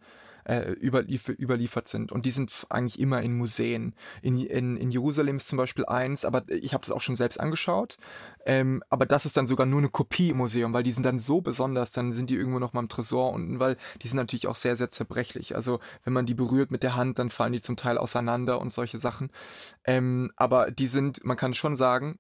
äh, 0.46 0.72
überlief 0.72 1.30
überliefert 1.30 1.88
sind. 1.88 2.12
Und 2.12 2.26
die 2.26 2.32
sind 2.32 2.52
eigentlich 2.70 3.00
immer 3.00 3.22
in 3.22 3.38
Museen. 3.38 3.96
In, 4.22 4.40
in, 4.40 4.78
in 4.78 4.92
Jerusalem 4.92 5.38
ist 5.38 5.48
zum 5.48 5.58
Beispiel 5.58 5.86
eins, 5.86 6.26
aber 6.26 6.44
ich 6.50 6.74
habe 6.74 6.82
das 6.82 6.92
auch 6.92 7.02
schon 7.02 7.16
selbst 7.16 7.40
angeschaut. 7.40 7.98
Ähm, 8.46 8.84
aber 8.90 9.06
das 9.06 9.26
ist 9.26 9.38
dann 9.38 9.48
sogar 9.48 9.66
nur 9.66 9.80
eine 9.80 9.90
Kopie 9.90 10.30
im 10.30 10.38
Museum, 10.38 10.72
weil 10.74 10.84
die 10.84 10.92
sind 10.92 11.04
dann 11.04 11.20
so 11.20 11.42
besonders, 11.42 11.92
dann 11.92 12.14
sind 12.14 12.30
die 12.30 12.36
irgendwo 12.36 12.60
noch 12.60 12.74
mal 12.74 12.82
im 12.82 12.90
Tresor 12.90 13.34
unten, 13.34 13.60
weil 13.60 13.76
die 14.02 14.08
sind 14.08 14.18
natürlich 14.18 14.48
auch 14.48 14.56
sehr, 14.56 14.76
sehr 14.76 14.90
zerbrechlich. 14.90 15.56
Also 15.56 15.80
wenn 16.04 16.14
man 16.14 16.26
die 16.26 16.36
berührt 16.36 16.70
mit 16.72 16.84
der 16.84 16.96
Hand, 16.96 17.18
dann 17.18 17.30
fallen 17.30 17.54
die 17.54 17.62
zum 17.62 17.76
Teil 17.76 17.98
auseinander 17.98 18.62
und 18.62 18.72
solche 18.72 19.00
Sachen. 19.00 19.32
Ähm, 19.84 20.32
aber 20.36 20.70
die 20.70 20.88
sind, 20.88 21.26
man 21.26 21.38
kann 21.38 21.54
schon 21.54 21.76
sagen, 21.76 22.20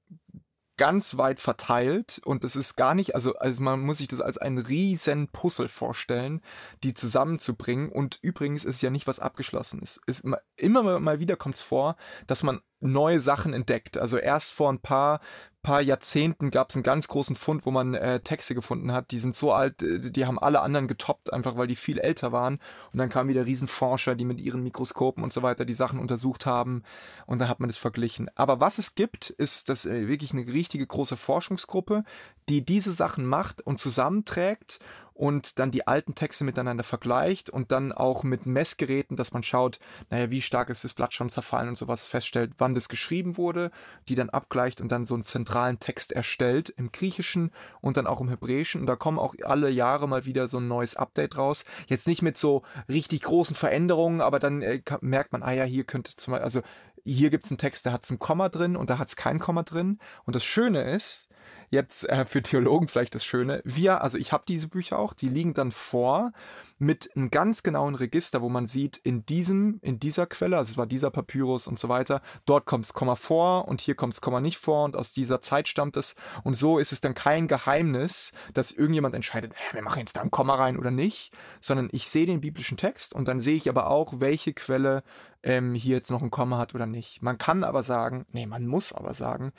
ganz 0.77 1.17
weit 1.17 1.39
verteilt 1.39 2.21
und 2.25 2.43
es 2.43 2.55
ist 2.55 2.75
gar 2.75 2.95
nicht, 2.95 3.15
also, 3.15 3.35
also 3.35 3.63
man 3.63 3.81
muss 3.81 3.99
sich 3.99 4.07
das 4.07 4.21
als 4.21 4.37
einen 4.37 4.57
riesen 4.57 5.29
Puzzle 5.29 5.67
vorstellen, 5.67 6.41
die 6.83 6.93
zusammenzubringen 6.93 7.89
und 7.89 8.19
übrigens 8.21 8.65
ist 8.65 8.81
ja 8.81 8.89
nicht 8.89 9.07
was 9.07 9.19
abgeschlossen. 9.19 9.79
Es 9.81 9.99
ist 10.05 10.25
immer 10.57 10.99
mal 10.99 11.19
wieder 11.19 11.37
kommt 11.37 11.55
es 11.55 11.61
vor, 11.61 11.95
dass 12.27 12.43
man 12.43 12.59
neue 12.91 13.19
Sachen 13.19 13.53
entdeckt. 13.53 13.97
Also 13.97 14.17
erst 14.17 14.53
vor 14.53 14.71
ein 14.71 14.79
paar 14.79 15.19
paar 15.65 15.81
Jahrzehnten 15.81 16.51
gab 16.51 16.69
es 16.69 16.75
einen 16.75 16.83
ganz 16.83 17.07
großen 17.07 17.35
Fund, 17.35 17.65
wo 17.65 17.71
man 17.71 17.95
äh, 17.95 18.19
Texte 18.19 18.53
gefunden 18.53 18.91
hat, 18.91 19.09
die 19.09 19.17
sind 19.17 19.35
so 19.35 19.51
alt, 19.51 19.81
äh, 19.81 20.11
die 20.11 20.27
haben 20.27 20.37
alle 20.37 20.61
anderen 20.61 20.87
getoppt, 20.87 21.33
einfach 21.33 21.57
weil 21.57 21.65
die 21.65 21.75
viel 21.75 21.97
älter 21.97 22.31
waren. 22.31 22.59
Und 22.93 22.99
dann 22.99 23.09
kamen 23.09 23.29
wieder 23.29 23.47
Riesenforscher, 23.47 24.13
die 24.13 24.25
mit 24.25 24.39
ihren 24.39 24.61
Mikroskopen 24.61 25.23
und 25.23 25.33
so 25.33 25.41
weiter 25.41 25.65
die 25.65 25.73
Sachen 25.73 25.97
untersucht 25.97 26.45
haben. 26.45 26.83
Und 27.25 27.39
dann 27.39 27.49
hat 27.49 27.59
man 27.59 27.67
das 27.67 27.77
verglichen. 27.77 28.29
Aber 28.35 28.59
was 28.59 28.77
es 28.77 28.93
gibt, 28.93 29.31
ist 29.31 29.69
das 29.69 29.87
äh, 29.87 30.07
wirklich 30.07 30.33
eine 30.33 30.45
richtige 30.45 30.85
große 30.85 31.17
Forschungsgruppe, 31.17 32.03
die 32.47 32.63
diese 32.63 32.91
Sachen 32.91 33.25
macht 33.25 33.65
und 33.65 33.79
zusammenträgt 33.79 34.79
und 35.15 35.59
dann 35.59 35.71
die 35.71 35.87
alten 35.87 36.13
Texte 36.13 36.43
miteinander 36.43 36.83
vergleicht 36.83 37.49
und 37.49 37.71
dann 37.71 37.93
auch 37.93 38.23
mit 38.23 38.45
Messgeräten, 38.45 39.15
dass 39.15 39.31
man 39.31 39.43
schaut, 39.43 39.79
naja, 40.09 40.29
wie 40.29 40.41
stark 40.41 40.69
ist 40.69 40.83
das 40.83 40.93
Blatt 40.93 41.13
schon 41.13 41.29
zerfallen 41.29 41.69
und 41.69 41.77
sowas 41.77 42.05
feststellt, 42.05 42.51
wann 42.57 42.75
das 42.75 42.89
geschrieben 42.89 43.37
wurde, 43.37 43.71
die 44.09 44.15
dann 44.15 44.29
abgleicht 44.29 44.81
und 44.81 44.91
dann 44.91 45.05
so 45.05 45.13
einen 45.13 45.23
zentralen 45.23 45.79
Text 45.79 46.11
erstellt 46.11 46.69
im 46.69 46.91
Griechischen 46.91 47.51
und 47.79 47.95
dann 47.95 48.07
auch 48.07 48.19
im 48.19 48.27
Hebräischen. 48.27 48.81
Und 48.81 48.87
da 48.87 48.97
kommen 48.97 49.17
auch 49.17 49.33
alle 49.43 49.69
Jahre 49.69 50.07
mal 50.07 50.25
wieder 50.25 50.49
so 50.49 50.57
ein 50.57 50.67
neues 50.67 50.97
Update 50.97 51.37
raus. 51.37 51.63
Jetzt 51.87 52.07
nicht 52.07 52.21
mit 52.21 52.37
so 52.37 52.63
richtig 52.89 53.21
großen 53.21 53.55
Veränderungen, 53.55 54.19
aber 54.19 54.39
dann 54.39 54.61
äh, 54.61 54.81
merkt 54.99 55.31
man, 55.31 55.43
ah 55.43 55.53
ja, 55.53 55.63
hier 55.63 55.85
könnte 55.85 56.13
zum 56.17 56.33
Beispiel, 56.33 56.43
also 56.43 56.61
hier 57.05 57.29
gibt 57.29 57.45
es 57.45 57.51
einen 57.51 57.57
Text, 57.57 57.85
da 57.85 57.93
hat 57.93 58.03
es 58.03 58.11
ein 58.11 58.19
Komma 58.19 58.49
drin 58.49 58.75
und 58.75 58.89
da 58.89 58.97
hat 58.97 59.07
es 59.07 59.15
kein 59.15 59.39
Komma 59.39 59.63
drin. 59.63 59.99
Und 60.25 60.35
das 60.35 60.43
Schöne 60.43 60.81
ist, 60.83 61.29
jetzt 61.69 62.07
äh, 62.09 62.25
für 62.25 62.41
Theologen 62.41 62.87
vielleicht 62.87 63.15
das 63.15 63.25
Schöne. 63.25 63.61
Wir, 63.63 64.01
also 64.01 64.17
ich 64.17 64.31
habe 64.31 64.43
diese 64.47 64.67
Bücher 64.67 64.99
auch, 64.99 65.13
die 65.13 65.29
liegen 65.29 65.53
dann 65.53 65.71
vor 65.71 66.31
mit 66.77 67.09
einem 67.15 67.31
ganz 67.31 67.63
genauen 67.63 67.95
Register, 67.95 68.41
wo 68.41 68.49
man 68.49 68.67
sieht, 68.67 68.97
in 68.97 69.25
diesem, 69.25 69.79
in 69.81 69.99
dieser 69.99 70.25
Quelle, 70.25 70.57
also 70.57 70.71
es 70.71 70.77
war 70.77 70.85
dieser 70.85 71.09
Papyrus 71.09 71.67
und 71.67 71.79
so 71.79 71.87
weiter, 71.87 72.21
dort 72.45 72.65
kommt 72.65 72.85
es 72.85 72.93
Komma 72.93 73.15
vor 73.15 73.67
und 73.67 73.79
hier 73.79 73.95
kommt 73.95 74.13
es 74.13 74.21
Komma 74.21 74.41
nicht 74.41 74.57
vor 74.57 74.83
und 74.83 74.95
aus 74.95 75.13
dieser 75.13 75.39
Zeit 75.39 75.69
stammt 75.69 75.95
es. 75.95 76.15
Und 76.43 76.55
so 76.55 76.77
ist 76.77 76.91
es 76.91 76.99
dann 76.99 77.15
kein 77.15 77.47
Geheimnis, 77.47 78.33
dass 78.53 78.71
irgendjemand 78.71 79.15
entscheidet, 79.15 79.53
wir 79.71 79.81
machen 79.81 79.99
jetzt 79.99 80.17
da 80.17 80.21
ein 80.21 80.31
Komma 80.31 80.55
rein 80.55 80.77
oder 80.77 80.91
nicht, 80.91 81.31
sondern 81.61 81.89
ich 81.91 82.09
sehe 82.09 82.25
den 82.25 82.41
biblischen 82.41 82.77
Text 82.77 83.13
und 83.13 83.27
dann 83.27 83.39
sehe 83.39 83.55
ich 83.55 83.69
aber 83.69 83.89
auch, 83.89 84.19
welche 84.19 84.53
Quelle 84.53 85.03
ähm, 85.43 85.75
hier 85.75 85.95
jetzt 85.95 86.11
noch 86.11 86.21
ein 86.21 86.31
Komma 86.31 86.57
hat 86.57 86.75
oder 86.75 86.87
nicht. 86.87 87.21
Man 87.21 87.37
kann 87.37 87.63
aber 87.63 87.83
sagen, 87.83 88.25
nee, 88.31 88.45
man 88.45 88.67
muss 88.67 88.91
aber 88.91 89.13
sagen, 89.13 89.53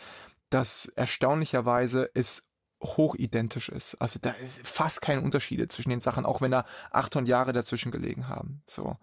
dass 0.51 0.87
erstaunlicherweise 0.95 2.11
es 2.15 2.45
hochidentisch 2.83 3.69
ist. 3.69 3.95
Also 3.97 4.19
da 4.21 4.31
ist 4.31 4.67
fast 4.67 5.01
keine 5.01 5.23
Unterschiede 5.23 5.69
zwischen 5.69 5.91
den 5.91 6.01
Sachen, 6.01 6.27
auch 6.27 6.41
wenn 6.41 6.51
da 6.51 6.67
800 6.91 7.29
Jahre 7.29 7.53
dazwischen 7.53 7.91
gelegen 7.91 8.29
haben. 8.29 8.63
So. 8.67 8.97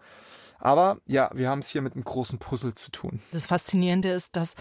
Aber 0.58 0.98
ja, 1.06 1.30
wir 1.34 1.50
haben 1.50 1.58
es 1.58 1.68
hier 1.68 1.82
mit 1.82 1.94
einem 1.94 2.04
großen 2.04 2.38
Puzzle 2.38 2.74
zu 2.74 2.90
tun. 2.90 3.20
Das 3.32 3.46
Faszinierende 3.46 4.10
ist, 4.10 4.36
dass 4.36 4.54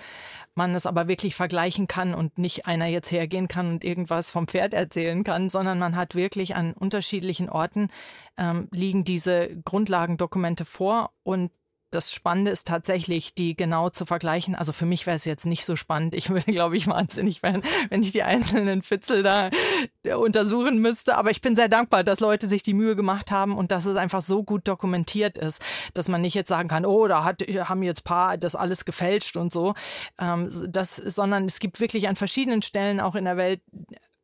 man 0.55 0.75
es 0.75 0.85
aber 0.85 1.07
wirklich 1.07 1.35
vergleichen 1.35 1.87
kann 1.87 2.13
und 2.13 2.37
nicht 2.37 2.65
einer 2.65 2.87
jetzt 2.87 3.11
hergehen 3.11 3.47
kann 3.47 3.69
und 3.69 3.83
irgendwas 3.83 4.31
vom 4.31 4.47
Pferd 4.47 4.73
erzählen 4.73 5.23
kann, 5.23 5.49
sondern 5.49 5.79
man 5.79 5.95
hat 5.95 6.15
wirklich 6.15 6.55
an 6.55 6.73
unterschiedlichen 6.73 7.49
Orten 7.49 7.89
ähm, 8.37 8.67
liegen 8.71 9.05
diese 9.05 9.55
Grundlagendokumente 9.63 10.65
vor 10.65 11.11
und 11.23 11.51
das 11.93 12.11
Spannende 12.11 12.51
ist 12.51 12.67
tatsächlich, 12.67 13.33
die 13.33 13.55
genau 13.55 13.89
zu 13.89 14.05
vergleichen. 14.05 14.55
Also 14.55 14.73
für 14.73 14.85
mich 14.85 15.05
wäre 15.05 15.15
es 15.15 15.25
jetzt 15.25 15.45
nicht 15.45 15.65
so 15.65 15.75
spannend. 15.75 16.15
Ich 16.15 16.29
würde, 16.29 16.51
glaube 16.51 16.75
ich, 16.75 16.87
wahnsinnig 16.87 17.43
werden, 17.43 17.63
wenn 17.89 18.01
ich 18.01 18.11
die 18.11 18.23
einzelnen 18.23 18.81
Fitzel 18.81 19.23
da 19.23 19.49
äh, 20.03 20.13
untersuchen 20.13 20.79
müsste. 20.79 21.15
Aber 21.15 21.31
ich 21.31 21.41
bin 21.41 21.55
sehr 21.55 21.69
dankbar, 21.69 22.03
dass 22.03 22.19
Leute 22.19 22.47
sich 22.47 22.63
die 22.63 22.73
Mühe 22.73 22.95
gemacht 22.95 23.31
haben 23.31 23.57
und 23.57 23.71
dass 23.71 23.85
es 23.85 23.95
einfach 23.95 24.21
so 24.21 24.43
gut 24.43 24.67
dokumentiert 24.67 25.37
ist, 25.37 25.61
dass 25.93 26.07
man 26.07 26.21
nicht 26.21 26.33
jetzt 26.33 26.49
sagen 26.49 26.69
kann, 26.69 26.85
oh, 26.85 27.07
da 27.07 27.23
hat, 27.23 27.41
haben 27.41 27.83
jetzt 27.83 28.03
paar 28.03 28.37
das 28.37 28.55
alles 28.55 28.85
gefälscht 28.85 29.37
und 29.37 29.51
so. 29.51 29.73
Ähm, 30.19 30.49
das, 30.67 30.95
sondern 30.95 31.45
es 31.45 31.59
gibt 31.59 31.79
wirklich 31.79 32.07
an 32.07 32.15
verschiedenen 32.15 32.61
Stellen 32.61 32.99
auch 32.99 33.15
in 33.15 33.25
der 33.25 33.37
Welt 33.37 33.61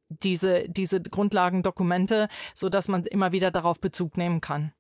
diese, 0.10 0.68
diese 0.68 1.02
Grundlagendokumente, 1.02 2.28
so 2.56 2.70
dass 2.70 2.88
man 2.88 3.04
immer 3.06 3.32
wieder 3.32 3.52
darauf 3.52 3.80
Bezug 3.80 4.18
nehmen 4.18 4.42
kann. 4.42 4.74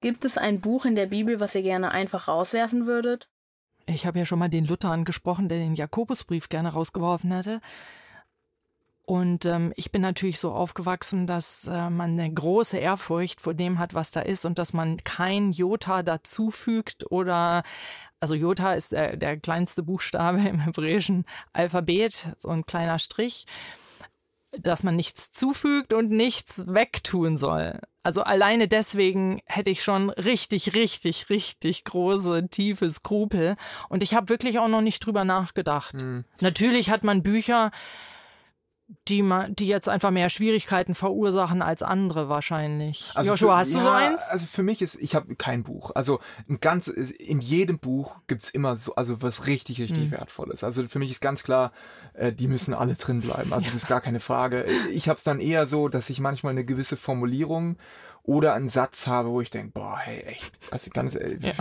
Gibt 0.00 0.24
es 0.24 0.38
ein 0.38 0.60
Buch 0.60 0.84
in 0.84 0.94
der 0.94 1.06
Bibel, 1.06 1.40
was 1.40 1.54
ihr 1.54 1.62
gerne 1.62 1.90
einfach 1.90 2.28
rauswerfen 2.28 2.86
würdet? 2.86 3.28
Ich 3.86 4.06
habe 4.06 4.18
ja 4.18 4.24
schon 4.24 4.38
mal 4.38 4.48
den 4.48 4.66
Luther 4.66 4.90
angesprochen, 4.90 5.48
der 5.48 5.58
den 5.58 5.74
Jakobusbrief 5.74 6.48
gerne 6.48 6.72
rausgeworfen 6.72 7.32
hätte. 7.32 7.60
Und 9.06 9.46
ähm, 9.46 9.72
ich 9.74 9.90
bin 9.90 10.02
natürlich 10.02 10.38
so 10.38 10.52
aufgewachsen, 10.52 11.26
dass 11.26 11.66
äh, 11.66 11.88
man 11.88 12.20
eine 12.20 12.30
große 12.30 12.76
Ehrfurcht 12.76 13.40
vor 13.40 13.54
dem 13.54 13.78
hat, 13.78 13.94
was 13.94 14.10
da 14.10 14.20
ist 14.20 14.44
und 14.44 14.58
dass 14.58 14.74
man 14.74 14.98
kein 14.98 15.50
Jota 15.50 16.02
dazufügt 16.02 17.10
oder 17.10 17.62
also 18.20 18.34
Jota 18.34 18.74
ist 18.74 18.92
der, 18.92 19.16
der 19.16 19.38
kleinste 19.38 19.82
Buchstabe 19.82 20.40
im 20.40 20.60
hebräischen 20.60 21.24
Alphabet, 21.54 22.34
so 22.36 22.48
ein 22.48 22.66
kleiner 22.66 22.98
Strich 22.98 23.46
dass 24.52 24.82
man 24.82 24.96
nichts 24.96 25.30
zufügt 25.30 25.92
und 25.92 26.10
nichts 26.10 26.64
wegtun 26.66 27.36
soll. 27.36 27.80
Also 28.02 28.22
alleine 28.22 28.68
deswegen 28.68 29.40
hätte 29.44 29.70
ich 29.70 29.82
schon 29.82 30.10
richtig, 30.10 30.74
richtig, 30.74 31.28
richtig 31.28 31.84
große, 31.84 32.48
tiefe 32.48 32.88
Skrupel. 32.90 33.56
Und 33.88 34.02
ich 34.02 34.14
habe 34.14 34.30
wirklich 34.30 34.58
auch 34.58 34.68
noch 34.68 34.80
nicht 34.80 35.04
drüber 35.04 35.24
nachgedacht. 35.24 35.94
Mhm. 35.94 36.24
Natürlich 36.40 36.90
hat 36.90 37.04
man 37.04 37.22
Bücher, 37.22 37.70
die, 39.06 39.22
man, 39.22 39.54
die 39.54 39.66
jetzt 39.66 39.88
einfach 39.88 40.10
mehr 40.10 40.30
Schwierigkeiten 40.30 40.94
verursachen 40.94 41.60
als 41.60 41.82
andere 41.82 42.28
wahrscheinlich. 42.28 43.10
Also 43.14 43.32
Joshua, 43.32 43.52
für, 43.52 43.58
hast 43.58 43.74
du 43.74 43.78
ja, 43.78 43.84
so 43.84 43.90
eins? 43.90 44.22
Also 44.30 44.46
für 44.46 44.62
mich 44.62 44.80
ist, 44.80 44.94
ich 44.96 45.14
habe 45.14 45.36
kein 45.36 45.62
Buch. 45.62 45.90
Also 45.94 46.20
ein 46.48 46.58
ganz, 46.60 46.88
in 46.88 47.40
jedem 47.40 47.78
Buch 47.78 48.16
gibt's 48.26 48.48
immer 48.48 48.76
so, 48.76 48.94
also 48.94 49.20
was 49.20 49.46
richtig, 49.46 49.80
richtig 49.80 50.04
hm. 50.04 50.10
wertvolles. 50.12 50.64
Also 50.64 50.88
für 50.88 50.98
mich 50.98 51.10
ist 51.10 51.20
ganz 51.20 51.42
klar, 51.42 51.72
äh, 52.14 52.32
die 52.32 52.48
müssen 52.48 52.72
alle 52.72 52.94
drin 52.94 53.20
bleiben. 53.20 53.52
Also 53.52 53.66
das 53.66 53.76
ist 53.76 53.88
gar 53.88 54.00
keine 54.00 54.20
Frage. 54.20 54.64
Ich 54.90 55.08
habe 55.08 55.18
es 55.18 55.24
dann 55.24 55.40
eher 55.40 55.66
so, 55.66 55.88
dass 55.88 56.08
ich 56.08 56.20
manchmal 56.20 56.52
eine 56.52 56.64
gewisse 56.64 56.96
Formulierung 56.96 57.76
oder 58.28 58.52
einen 58.52 58.68
Satz 58.68 59.06
habe, 59.06 59.30
wo 59.30 59.40
ich 59.40 59.48
denke, 59.48 59.72
boah, 59.72 59.98
hey, 59.98 60.20
echt, 60.20 60.58
also 60.70 60.90
ganz 60.90 61.14
äh, 61.14 61.38
ja. 61.40 61.54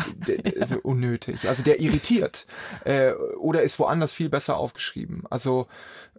also 0.60 0.78
unnötig. 0.84 1.48
Also 1.48 1.64
der 1.64 1.80
irritiert. 1.80 2.46
Äh, 2.84 3.14
oder 3.40 3.62
ist 3.62 3.80
woanders 3.80 4.12
viel 4.12 4.28
besser 4.28 4.58
aufgeschrieben. 4.58 5.24
Also 5.30 5.68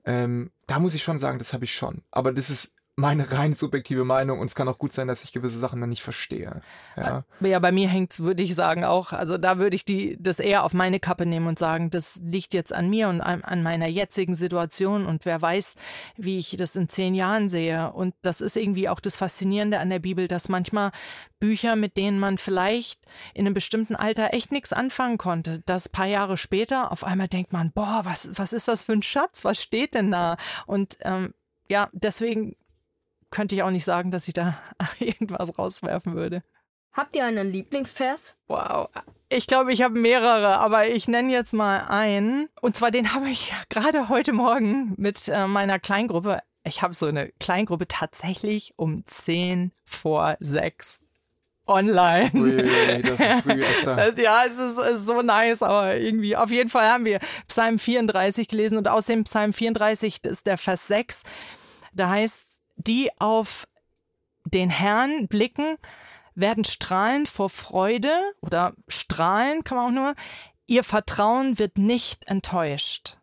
ähm, 0.07 0.50
da 0.67 0.78
muss 0.78 0.95
ich 0.95 1.02
schon 1.02 1.19
sagen, 1.19 1.38
das 1.38 1.52
habe 1.52 1.67
ich 1.67 1.75
schon. 1.75 2.02
Aber 2.11 2.33
das 2.33 2.49
ist 2.49 2.73
meine 2.99 3.31
rein 3.31 3.55
subjektive 3.55 4.05
Meinung 4.05 4.40
und 4.40 4.47
es 4.47 4.57
kann 4.57 4.69
auch 4.69 4.78
gut 4.78 4.93
sein, 4.93 5.07
dass 5.07 5.23
ich 5.23 5.31
gewisse 5.31 5.59
Sachen 5.59 5.81
dann 5.81 5.88
nicht 5.88 6.02
verstehe. 6.02 6.62
Ja, 6.97 7.25
ja 7.40 7.61
bei 7.61 7.71
mir 7.71 7.87
hängt's, 7.88 8.19
würde 8.19 8.43
ich 8.43 8.57
sagen, 8.57 8.83
auch, 8.85 9.12
also 9.12 9.38
da 9.38 9.59
würde 9.59 9.76
ich 9.76 9.85
die, 9.85 10.17
das 10.21 10.40
eher 10.40 10.64
auf 10.64 10.75
meine 10.75 10.99
Kappe 10.99 11.25
nehmen 11.25 11.47
und 11.47 11.61
sagen, 11.61 11.90
das 11.90 12.21
liegt 12.25 12.55
jetzt 12.55 12.73
an 12.73 12.90
mir 12.90 13.09
und 13.09 13.21
an, 13.21 13.45
an 13.45 13.62
meiner 13.62 13.87
jetzigen 13.87 14.35
Situation 14.35 15.07
und 15.07 15.26
wer 15.26 15.40
weiß, 15.40 15.76
wie 16.17 16.38
ich 16.38 16.57
das 16.59 16.75
in 16.75 16.88
zehn 16.88 17.14
Jahren 17.14 17.49
sehe. 17.49 17.93
Und 17.93 18.17
das 18.23 18.40
ist 18.40 18.57
irgendwie 18.57 18.88
auch 18.88 18.99
das 18.99 19.14
Faszinierende 19.14 19.78
an 19.78 19.90
der 19.90 20.00
Bibel, 20.00 20.26
dass 20.26 20.49
manchmal 20.49 20.90
Bücher, 21.38 21.76
mit 21.76 21.97
denen 21.97 22.19
man 22.19 22.37
vielleicht 22.37 23.00
in 23.33 23.47
einem 23.47 23.55
bestimmten 23.55 23.95
Alter 23.95 24.35
echt 24.35 24.50
nichts 24.50 24.73
anfangen 24.73 25.19
konnte, 25.19 25.62
dass 25.67 25.88
paar 25.88 26.07
Jahre 26.07 26.37
später 26.37 26.90
auf 26.90 27.05
einmal 27.05 27.28
denkt 27.28 27.52
man, 27.52 27.71
boah, 27.71 28.00
was, 28.02 28.31
was 28.35 28.52
ist 28.52 28.67
das 28.67 28.83
für 28.83 28.95
ein 28.95 29.02
Schatz? 29.02 29.45
Was 29.45 29.62
steht 29.62 29.95
denn 29.95 30.11
da? 30.11 30.37
Und 30.67 30.99
ähm, 31.02 31.33
ja, 31.69 31.90
deswegen 31.93 32.57
könnte 33.30 33.54
ich 33.54 33.62
auch 33.62 33.70
nicht 33.70 33.85
sagen, 33.85 34.11
dass 34.11 34.28
ich 34.28 34.35
da 34.35 34.58
irgendwas 34.99 35.58
rauswerfen 35.58 36.14
würde. 36.14 36.42
Habt 36.92 37.14
ihr 37.16 37.25
einen 37.25 37.50
Lieblingsvers? 37.50 38.37
Wow. 38.49 38.88
Ich 39.28 39.47
glaube, 39.47 39.73
ich 39.73 39.82
habe 39.82 39.99
mehrere, 39.99 40.58
aber 40.58 40.88
ich 40.88 41.06
nenne 41.06 41.30
jetzt 41.30 41.52
mal 41.52 41.87
einen. 41.88 42.49
Und 42.61 42.76
zwar 42.76 42.90
den 42.90 43.14
habe 43.14 43.28
ich 43.28 43.52
gerade 43.68 44.08
heute 44.08 44.32
Morgen 44.32 44.94
mit 44.97 45.28
äh, 45.28 45.47
meiner 45.47 45.78
Kleingruppe. 45.78 46.40
Ich 46.64 46.82
habe 46.82 46.94
so 46.94 47.06
eine 47.06 47.28
Kleingruppe 47.38 47.87
tatsächlich 47.87 48.73
um 48.76 49.04
10 49.06 49.73
vor 49.85 50.37
6 50.40 51.00
online. 51.68 52.30
Ui, 52.35 53.02
das 53.02 53.20
ist 53.20 53.32
früh, 53.42 53.62
Esther. 53.62 54.18
ja, 54.18 54.44
es 54.47 54.58
ist, 54.58 54.78
ist, 54.78 55.06
so 55.06 55.23
nice, 55.23 55.62
aber 55.62 55.97
irgendwie. 55.97 56.37
Auf 56.37 56.50
jeden 56.50 56.70
Fall 56.70 56.88
haben 56.88 57.04
wir 57.04 57.20
Psalm 57.47 57.78
34 57.78 58.49
gelesen 58.49 58.78
und 58.78 58.88
aus 58.88 59.06
dem 59.06 59.25
Psalm 59.25 59.52
34 59.52 60.25
ist 60.25 60.47
der 60.47 60.58
Vers 60.58 60.88
6. 60.88 61.23
Da 61.92 62.08
heißt, 62.08 62.48
die 62.78 63.11
auf 63.18 63.68
den 64.44 64.70
Herrn 64.70 65.28
blicken, 65.28 65.76
werden 66.35 66.64
strahlend 66.64 67.28
vor 67.28 67.50
Freude 67.50 68.12
oder 68.40 68.75
strahlen 68.87 69.64
kann 69.64 69.76
man 69.76 69.87
auch 69.87 70.02
nur. 70.02 70.14
Ihr 70.66 70.85
Vertrauen 70.85 71.58
wird 71.58 71.78
nicht 71.78 72.26
enttäuscht. 72.26 73.18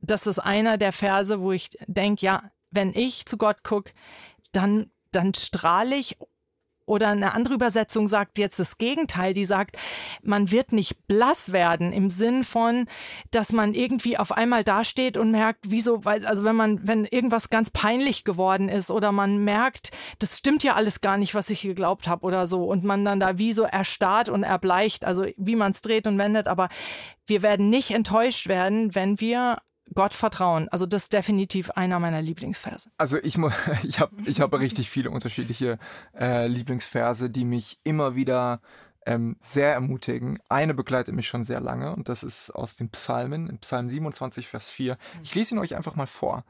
Das 0.00 0.26
ist 0.26 0.38
einer 0.38 0.78
der 0.78 0.92
Verse, 0.92 1.40
wo 1.40 1.52
ich 1.52 1.70
denke, 1.86 2.24
ja, 2.24 2.50
wenn 2.70 2.94
ich 2.94 3.26
zu 3.26 3.36
Gott 3.36 3.62
gucke, 3.62 3.92
dann, 4.52 4.90
dann 5.12 5.34
strahle 5.34 5.96
ich 5.96 6.16
oder 6.90 7.08
eine 7.08 7.34
andere 7.34 7.54
Übersetzung 7.54 8.08
sagt 8.08 8.36
jetzt 8.36 8.58
das 8.58 8.76
Gegenteil, 8.76 9.32
die 9.32 9.44
sagt, 9.44 9.76
man 10.22 10.50
wird 10.50 10.72
nicht 10.72 11.06
blass 11.06 11.52
werden 11.52 11.92
im 11.92 12.10
Sinn 12.10 12.42
von, 12.42 12.86
dass 13.30 13.52
man 13.52 13.74
irgendwie 13.74 14.18
auf 14.18 14.32
einmal 14.32 14.64
dasteht 14.64 15.16
und 15.16 15.30
merkt, 15.30 15.66
wieso, 15.68 16.00
also 16.04 16.44
wenn 16.44 16.56
man, 16.56 16.86
wenn 16.86 17.04
irgendwas 17.04 17.48
ganz 17.48 17.70
peinlich 17.70 18.24
geworden 18.24 18.68
ist 18.68 18.90
oder 18.90 19.12
man 19.12 19.38
merkt, 19.44 19.90
das 20.18 20.36
stimmt 20.36 20.64
ja 20.64 20.74
alles 20.74 21.00
gar 21.00 21.16
nicht, 21.16 21.34
was 21.34 21.48
ich 21.48 21.62
geglaubt 21.62 22.08
habe 22.08 22.26
oder 22.26 22.48
so. 22.48 22.64
Und 22.64 22.82
man 22.82 23.04
dann 23.04 23.20
da 23.20 23.38
wie 23.38 23.52
so 23.52 23.62
erstarrt 23.62 24.28
und 24.28 24.42
erbleicht, 24.42 25.04
also 25.04 25.26
wie 25.36 25.56
man 25.56 25.70
es 25.70 25.82
dreht 25.82 26.08
und 26.08 26.18
wendet, 26.18 26.48
aber 26.48 26.68
wir 27.26 27.42
werden 27.42 27.70
nicht 27.70 27.92
enttäuscht 27.92 28.48
werden, 28.48 28.96
wenn 28.96 29.20
wir 29.20 29.58
Gott 29.94 30.14
vertrauen. 30.14 30.68
Also 30.68 30.86
das 30.86 31.04
ist 31.04 31.12
definitiv 31.12 31.70
einer 31.70 31.98
meiner 31.98 32.22
Lieblingsverse. 32.22 32.90
Also 32.98 33.18
ich, 33.18 33.36
ich 33.82 34.00
habe 34.00 34.16
ich 34.24 34.40
hab 34.40 34.52
richtig 34.54 34.90
viele 34.90 35.10
unterschiedliche 35.10 35.78
äh, 36.18 36.46
Lieblingsverse, 36.46 37.30
die 37.30 37.44
mich 37.44 37.78
immer 37.84 38.14
wieder 38.14 38.60
ähm, 39.06 39.36
sehr 39.40 39.72
ermutigen. 39.72 40.38
Eine 40.48 40.74
begleitet 40.74 41.14
mich 41.14 41.28
schon 41.28 41.44
sehr 41.44 41.60
lange 41.60 41.94
und 41.94 42.08
das 42.08 42.22
ist 42.22 42.50
aus 42.50 42.76
den 42.76 42.90
Psalmen, 42.90 43.48
in 43.48 43.58
Psalm 43.58 43.88
27, 43.88 44.46
Vers 44.46 44.68
4. 44.68 44.96
Ich 45.22 45.34
lese 45.34 45.54
ihn 45.54 45.58
euch 45.58 45.74
einfach 45.74 45.96
mal 45.96 46.06
vor. 46.06 46.44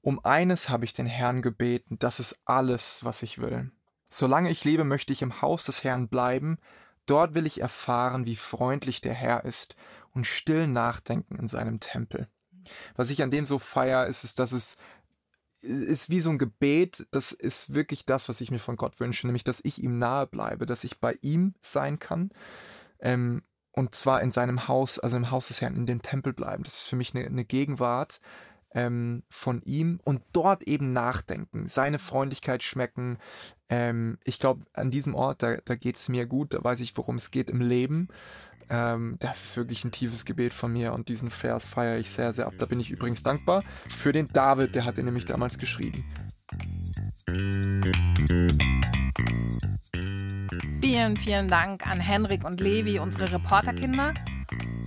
Um 0.00 0.24
eines 0.24 0.68
habe 0.68 0.84
ich 0.84 0.92
den 0.92 1.06
Herrn 1.06 1.42
gebeten, 1.42 1.98
das 1.98 2.20
ist 2.20 2.38
alles, 2.44 3.04
was 3.04 3.22
ich 3.22 3.40
will. 3.40 3.70
Solange 4.08 4.50
ich 4.50 4.64
lebe, 4.64 4.84
möchte 4.84 5.12
ich 5.12 5.22
im 5.22 5.42
Haus 5.42 5.64
des 5.64 5.84
Herrn 5.84 6.08
bleiben. 6.08 6.58
Dort 7.06 7.34
will 7.34 7.46
ich 7.46 7.60
erfahren, 7.60 8.26
wie 8.26 8.36
freundlich 8.36 9.00
der 9.00 9.14
Herr 9.14 9.44
ist 9.44 9.76
und 10.12 10.26
still 10.26 10.66
nachdenken 10.66 11.36
in 11.36 11.48
seinem 11.48 11.80
Tempel. 11.80 12.28
Was 12.96 13.10
ich 13.10 13.22
an 13.22 13.30
dem 13.30 13.46
so 13.46 13.58
feier, 13.58 14.06
ist, 14.06 14.24
ist, 14.24 14.38
dass 14.38 14.52
es 14.52 14.76
ist 15.62 16.08
wie 16.08 16.20
so 16.20 16.30
ein 16.30 16.38
Gebet, 16.38 17.06
das 17.10 17.32
ist 17.32 17.74
wirklich 17.74 18.06
das, 18.06 18.28
was 18.28 18.40
ich 18.40 18.50
mir 18.50 18.60
von 18.60 18.76
Gott 18.76 19.00
wünsche, 19.00 19.26
nämlich, 19.26 19.44
dass 19.44 19.60
ich 19.64 19.82
ihm 19.82 19.98
nahe 19.98 20.26
bleibe, 20.26 20.66
dass 20.66 20.84
ich 20.84 21.00
bei 21.00 21.18
ihm 21.20 21.54
sein 21.60 21.98
kann. 21.98 22.30
Ähm, 23.00 23.42
und 23.72 23.94
zwar 23.94 24.22
in 24.22 24.30
seinem 24.30 24.68
Haus, 24.68 24.98
also 24.98 25.16
im 25.16 25.30
Haus 25.30 25.48
des 25.48 25.60
Herrn, 25.60 25.76
in 25.76 25.86
dem 25.86 26.02
Tempel 26.02 26.32
bleiben. 26.32 26.64
Das 26.64 26.76
ist 26.76 26.84
für 26.84 26.96
mich 26.96 27.14
eine, 27.14 27.26
eine 27.26 27.44
Gegenwart 27.44 28.20
ähm, 28.72 29.22
von 29.28 29.62
ihm 29.62 30.00
und 30.04 30.22
dort 30.32 30.64
eben 30.64 30.92
nachdenken, 30.92 31.68
seine 31.68 31.98
Freundlichkeit 31.98 32.62
schmecken. 32.62 33.18
Ähm, 33.68 34.18
ich 34.24 34.38
glaube, 34.38 34.64
an 34.72 34.90
diesem 34.90 35.14
Ort, 35.14 35.42
da, 35.42 35.56
da 35.64 35.74
geht 35.74 35.96
es 35.96 36.08
mir 36.08 36.26
gut, 36.26 36.54
da 36.54 36.62
weiß 36.62 36.80
ich, 36.80 36.96
worum 36.96 37.16
es 37.16 37.30
geht 37.30 37.50
im 37.50 37.60
Leben. 37.60 38.08
Ähm, 38.70 39.16
das 39.20 39.44
ist 39.44 39.56
wirklich 39.56 39.84
ein 39.84 39.92
tiefes 39.92 40.24
Gebet 40.24 40.52
von 40.52 40.72
mir 40.72 40.92
und 40.92 41.08
diesen 41.08 41.30
Vers 41.30 41.64
feiere 41.64 41.98
ich 41.98 42.10
sehr, 42.10 42.32
sehr 42.32 42.46
ab. 42.46 42.54
Da 42.58 42.66
bin 42.66 42.80
ich 42.80 42.90
übrigens 42.90 43.22
dankbar 43.22 43.62
für 43.88 44.12
den 44.12 44.28
David, 44.28 44.74
der 44.74 44.84
hat 44.84 44.98
ihn 44.98 45.06
nämlich 45.06 45.26
damals 45.26 45.58
geschrieben. 45.58 46.04
Vielen, 50.80 51.16
vielen 51.16 51.48
Dank 51.48 51.86
an 51.86 52.00
Henrik 52.00 52.44
und 52.44 52.60
Levi, 52.60 52.98
unsere 52.98 53.30
Reporterkinder. 53.32 54.14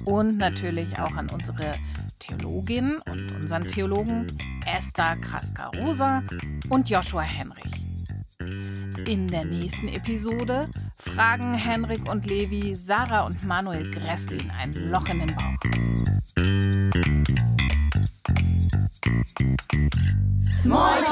Und 0.05 0.37
natürlich 0.37 0.97
auch 0.97 1.15
an 1.15 1.29
unsere 1.29 1.73
Theologin 2.19 2.97
und 3.09 3.31
unseren 3.35 3.67
Theologen 3.67 4.27
Esther 4.65 5.15
Kraska-Rosa 5.17 6.23
und 6.69 6.89
Joshua 6.89 7.21
Henrich. 7.21 7.71
In 9.05 9.27
der 9.27 9.45
nächsten 9.45 9.89
Episode 9.89 10.67
fragen 11.15 11.53
Henrik 11.53 12.09
und 12.09 12.25
Levi 12.25 12.73
Sarah 12.75 13.21
und 13.21 13.43
Manuel 13.43 13.91
Gresslin 13.91 14.49
ein 14.51 14.73
Loch 14.73 15.07
in 15.09 15.19
den 15.19 15.35
Bauch. 15.35 15.57
Small 20.61 21.03